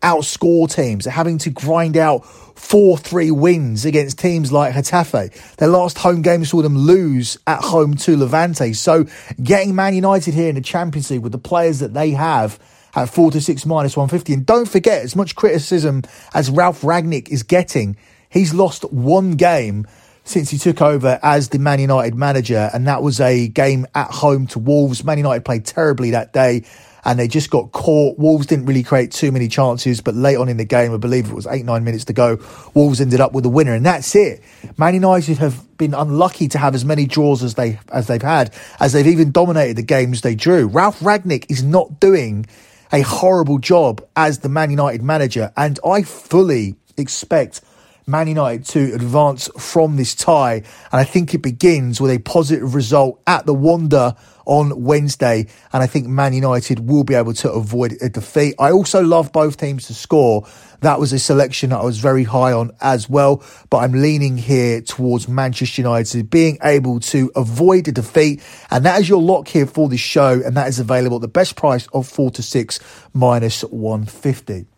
outscore 0.07 0.73
teams. 0.73 1.03
They're 1.03 1.11
having 1.11 1.37
to 1.39 1.49
grind 1.49 1.97
out 1.97 2.25
4 2.25 2.97
3 2.97 3.31
wins 3.31 3.83
against 3.83 4.17
teams 4.17 4.53
like 4.53 4.73
Getafe. 4.73 5.55
Their 5.57 5.67
last 5.67 5.97
home 5.97 6.21
game 6.21 6.45
saw 6.45 6.61
them 6.61 6.77
lose 6.77 7.37
at 7.45 7.61
home 7.61 7.95
to 7.95 8.15
Levante. 8.15 8.71
So 8.71 9.05
getting 9.43 9.75
Man 9.75 9.93
United 9.93 10.33
here 10.33 10.47
in 10.47 10.55
the 10.55 10.61
Champions 10.61 11.11
League 11.11 11.21
with 11.21 11.33
the 11.33 11.37
players 11.37 11.79
that 11.79 11.93
they 11.93 12.11
have 12.11 12.57
at 12.95 13.09
4 13.09 13.31
to 13.31 13.41
6 13.41 13.65
minus 13.65 13.97
150. 13.97 14.33
And 14.33 14.45
don't 14.45 14.67
forget, 14.67 15.03
as 15.03 15.13
much 15.13 15.35
criticism 15.35 16.03
as 16.33 16.49
Ralf 16.49 16.83
Rangnick 16.83 17.27
is 17.27 17.43
getting, 17.43 17.97
he's 18.29 18.53
lost 18.53 18.89
one 18.91 19.31
game 19.33 19.85
since 20.23 20.49
he 20.49 20.57
took 20.57 20.81
over 20.81 21.19
as 21.21 21.49
the 21.49 21.59
Man 21.59 21.79
United 21.79 22.15
manager, 22.15 22.69
and 22.73 22.87
that 22.87 23.01
was 23.01 23.19
a 23.19 23.47
game 23.49 23.85
at 23.93 24.11
home 24.11 24.47
to 24.47 24.59
Wolves. 24.59 25.03
Man 25.03 25.17
United 25.17 25.43
played 25.43 25.65
terribly 25.65 26.11
that 26.11 26.33
day 26.33 26.63
and 27.07 27.17
they 27.17 27.27
just 27.27 27.49
got 27.49 27.71
caught. 27.71 28.19
Wolves 28.19 28.45
didn't 28.45 28.65
really 28.65 28.83
create 28.83 29.13
too 29.13 29.31
many 29.31 29.47
chances, 29.47 30.01
but 30.01 30.13
late 30.13 30.35
on 30.35 30.49
in 30.49 30.57
the 30.57 30.65
game, 30.65 30.93
I 30.93 30.97
believe 30.97 31.29
it 31.29 31.33
was 31.33 31.47
eight, 31.47 31.63
nine 31.63 31.85
minutes 31.85 32.03
to 32.05 32.13
go, 32.13 32.37
Wolves 32.73 32.99
ended 32.99 33.21
up 33.21 33.31
with 33.31 33.45
the 33.45 33.49
winner, 33.49 33.73
and 33.73 33.85
that's 33.85 34.13
it. 34.13 34.43
Man 34.77 34.93
United 34.93 35.37
have 35.37 35.77
been 35.77 35.93
unlucky 35.93 36.49
to 36.49 36.57
have 36.57 36.75
as 36.75 36.83
many 36.83 37.05
draws 37.05 37.43
as 37.43 37.53
they 37.53 37.79
as 37.93 38.07
they've 38.07 38.21
had, 38.21 38.53
as 38.81 38.91
they've 38.91 39.07
even 39.07 39.31
dominated 39.31 39.77
the 39.77 39.83
games 39.83 40.19
they 40.19 40.35
drew. 40.35 40.67
Ralf 40.67 40.99
Rangnick 40.99 41.45
is 41.49 41.63
not 41.63 42.01
doing 42.01 42.45
a 42.91 43.01
horrible 43.01 43.57
job 43.57 44.05
as 44.17 44.39
the 44.39 44.49
Man 44.49 44.69
United 44.69 45.01
manager, 45.01 45.53
and 45.55 45.79
I 45.85 46.01
fully 46.01 46.75
expect 46.97 47.61
Man 48.09 48.29
United 48.29 48.63
to 48.67 48.93
advance 48.93 49.49
from 49.59 49.97
this 49.97 50.15
tie. 50.15 50.53
And 50.53 50.65
I 50.93 51.03
think 51.03 51.33
it 51.33 51.39
begins 51.39 51.99
with 51.99 52.09
a 52.09 52.19
positive 52.19 52.73
result 52.73 53.21
at 53.27 53.45
the 53.45 53.53
Wanda 53.53 54.15
on 54.45 54.81
Wednesday. 54.81 55.47
And 55.73 55.83
I 55.83 55.87
think 55.87 56.07
Man 56.07 56.31
United 56.31 56.87
will 56.87 57.03
be 57.03 57.15
able 57.15 57.33
to 57.33 57.51
avoid 57.51 57.97
a 58.01 58.07
defeat. 58.07 58.55
I 58.59 58.71
also 58.71 59.03
love 59.03 59.33
both 59.33 59.57
teams 59.57 59.87
to 59.87 59.93
score. 59.93 60.47
That 60.79 61.01
was 61.01 61.11
a 61.11 61.19
selection 61.19 61.71
that 61.71 61.81
I 61.81 61.83
was 61.83 61.99
very 61.99 62.23
high 62.23 62.53
on 62.53 62.71
as 62.79 63.09
well. 63.09 63.43
But 63.69 63.79
I'm 63.79 63.91
leaning 63.91 64.37
here 64.37 64.79
towards 64.79 65.27
Manchester 65.27 65.81
United 65.81 66.29
being 66.29 66.59
able 66.63 67.01
to 67.01 67.29
avoid 67.35 67.89
a 67.89 67.91
defeat. 67.91 68.41
And 68.71 68.85
that 68.85 69.01
is 69.01 69.09
your 69.09 69.21
lock 69.21 69.49
here 69.49 69.65
for 69.65 69.89
this 69.89 69.99
show. 69.99 70.41
And 70.45 70.55
that 70.55 70.69
is 70.69 70.79
available 70.79 71.17
at 71.17 71.23
the 71.23 71.27
best 71.27 71.57
price 71.57 71.87
of 71.87 72.07
four 72.07 72.31
to 72.31 72.41
six 72.41 72.79
minus 73.13 73.63
150. 73.63 74.76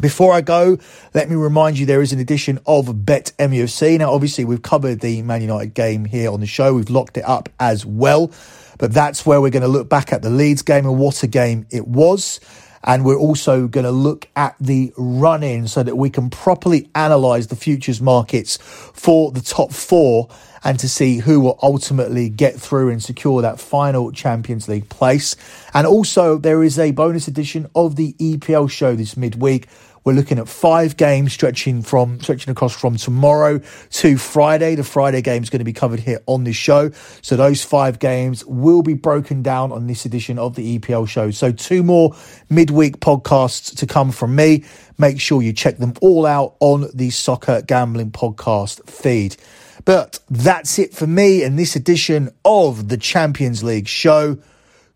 Before 0.00 0.32
I 0.32 0.40
go, 0.40 0.78
let 1.12 1.28
me 1.28 1.36
remind 1.36 1.78
you 1.78 1.84
there 1.84 2.00
is 2.00 2.12
an 2.12 2.20
edition 2.20 2.58
of 2.66 3.04
Bet 3.04 3.32
MUFC. 3.38 3.98
Now, 3.98 4.12
obviously, 4.12 4.46
we've 4.46 4.62
covered 4.62 5.00
the 5.00 5.20
Man 5.22 5.42
United 5.42 5.74
game 5.74 6.06
here 6.06 6.30
on 6.30 6.40
the 6.40 6.46
show. 6.46 6.74
We've 6.74 6.88
locked 6.88 7.18
it 7.18 7.24
up 7.24 7.50
as 7.60 7.84
well. 7.84 8.30
But 8.78 8.94
that's 8.94 9.26
where 9.26 9.42
we're 9.42 9.50
going 9.50 9.62
to 9.62 9.68
look 9.68 9.90
back 9.90 10.10
at 10.12 10.22
the 10.22 10.30
Leeds 10.30 10.62
game 10.62 10.86
and 10.86 10.98
what 10.98 11.22
a 11.22 11.26
game 11.26 11.66
it 11.70 11.86
was. 11.86 12.40
And 12.82 13.04
we're 13.04 13.18
also 13.18 13.68
going 13.68 13.84
to 13.84 13.90
look 13.90 14.26
at 14.36 14.56
the 14.58 14.94
run 14.96 15.42
in 15.42 15.68
so 15.68 15.82
that 15.82 15.96
we 15.96 16.08
can 16.08 16.30
properly 16.30 16.88
analyze 16.94 17.48
the 17.48 17.56
futures 17.56 18.00
markets 18.00 18.56
for 18.56 19.32
the 19.32 19.42
top 19.42 19.70
four 19.70 20.30
and 20.64 20.78
to 20.78 20.88
see 20.88 21.18
who 21.18 21.40
will 21.40 21.58
ultimately 21.62 22.28
get 22.28 22.54
through 22.54 22.90
and 22.90 23.02
secure 23.02 23.42
that 23.42 23.60
final 23.60 24.12
Champions 24.12 24.68
League 24.68 24.88
place. 24.88 25.36
And 25.74 25.86
also, 25.86 26.38
there 26.38 26.62
is 26.62 26.78
a 26.78 26.90
bonus 26.90 27.28
edition 27.28 27.68
of 27.74 27.96
the 27.96 28.14
EPL 28.14 28.70
show 28.70 28.94
this 28.94 29.16
midweek. 29.16 29.68
We're 30.04 30.14
looking 30.14 30.38
at 30.38 30.48
five 30.48 30.96
games 30.96 31.32
stretching 31.32 31.82
from 31.82 32.20
stretching 32.20 32.50
across 32.50 32.74
from 32.74 32.96
tomorrow 32.96 33.60
to 33.90 34.16
Friday. 34.16 34.74
The 34.74 34.84
Friday 34.84 35.20
game 35.20 35.42
is 35.42 35.50
going 35.50 35.60
to 35.60 35.64
be 35.64 35.72
covered 35.72 36.00
here 36.00 36.20
on 36.26 36.44
this 36.44 36.56
show. 36.56 36.90
So 37.20 37.36
those 37.36 37.62
five 37.62 37.98
games 37.98 38.44
will 38.46 38.82
be 38.82 38.94
broken 38.94 39.42
down 39.42 39.72
on 39.72 39.86
this 39.86 40.04
edition 40.04 40.38
of 40.38 40.54
the 40.54 40.78
EPL 40.78 41.08
show. 41.08 41.30
So 41.30 41.52
two 41.52 41.82
more 41.82 42.14
midweek 42.48 43.00
podcasts 43.00 43.76
to 43.76 43.86
come 43.86 44.10
from 44.10 44.34
me. 44.34 44.64
Make 44.98 45.20
sure 45.20 45.42
you 45.42 45.52
check 45.52 45.76
them 45.76 45.94
all 46.00 46.24
out 46.26 46.56
on 46.60 46.88
the 46.94 47.10
Soccer 47.10 47.62
Gambling 47.62 48.12
Podcast 48.12 48.88
feed. 48.88 49.36
But 49.84 50.18
that's 50.28 50.78
it 50.78 50.94
for 50.94 51.06
me 51.06 51.42
in 51.42 51.56
this 51.56 51.76
edition 51.76 52.30
of 52.44 52.88
the 52.88 52.96
Champions 52.96 53.62
League 53.62 53.88
show. 53.88 54.38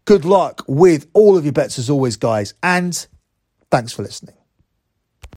Good 0.05 0.25
luck 0.25 0.62
with 0.69 1.09
all 1.14 1.37
of 1.38 1.45
your 1.45 1.53
bets 1.53 1.79
as 1.79 1.88
always, 1.88 2.17
guys, 2.17 2.55
and 2.62 3.07
thanks 3.71 3.93
for 3.93 4.03
listening. 4.03 4.35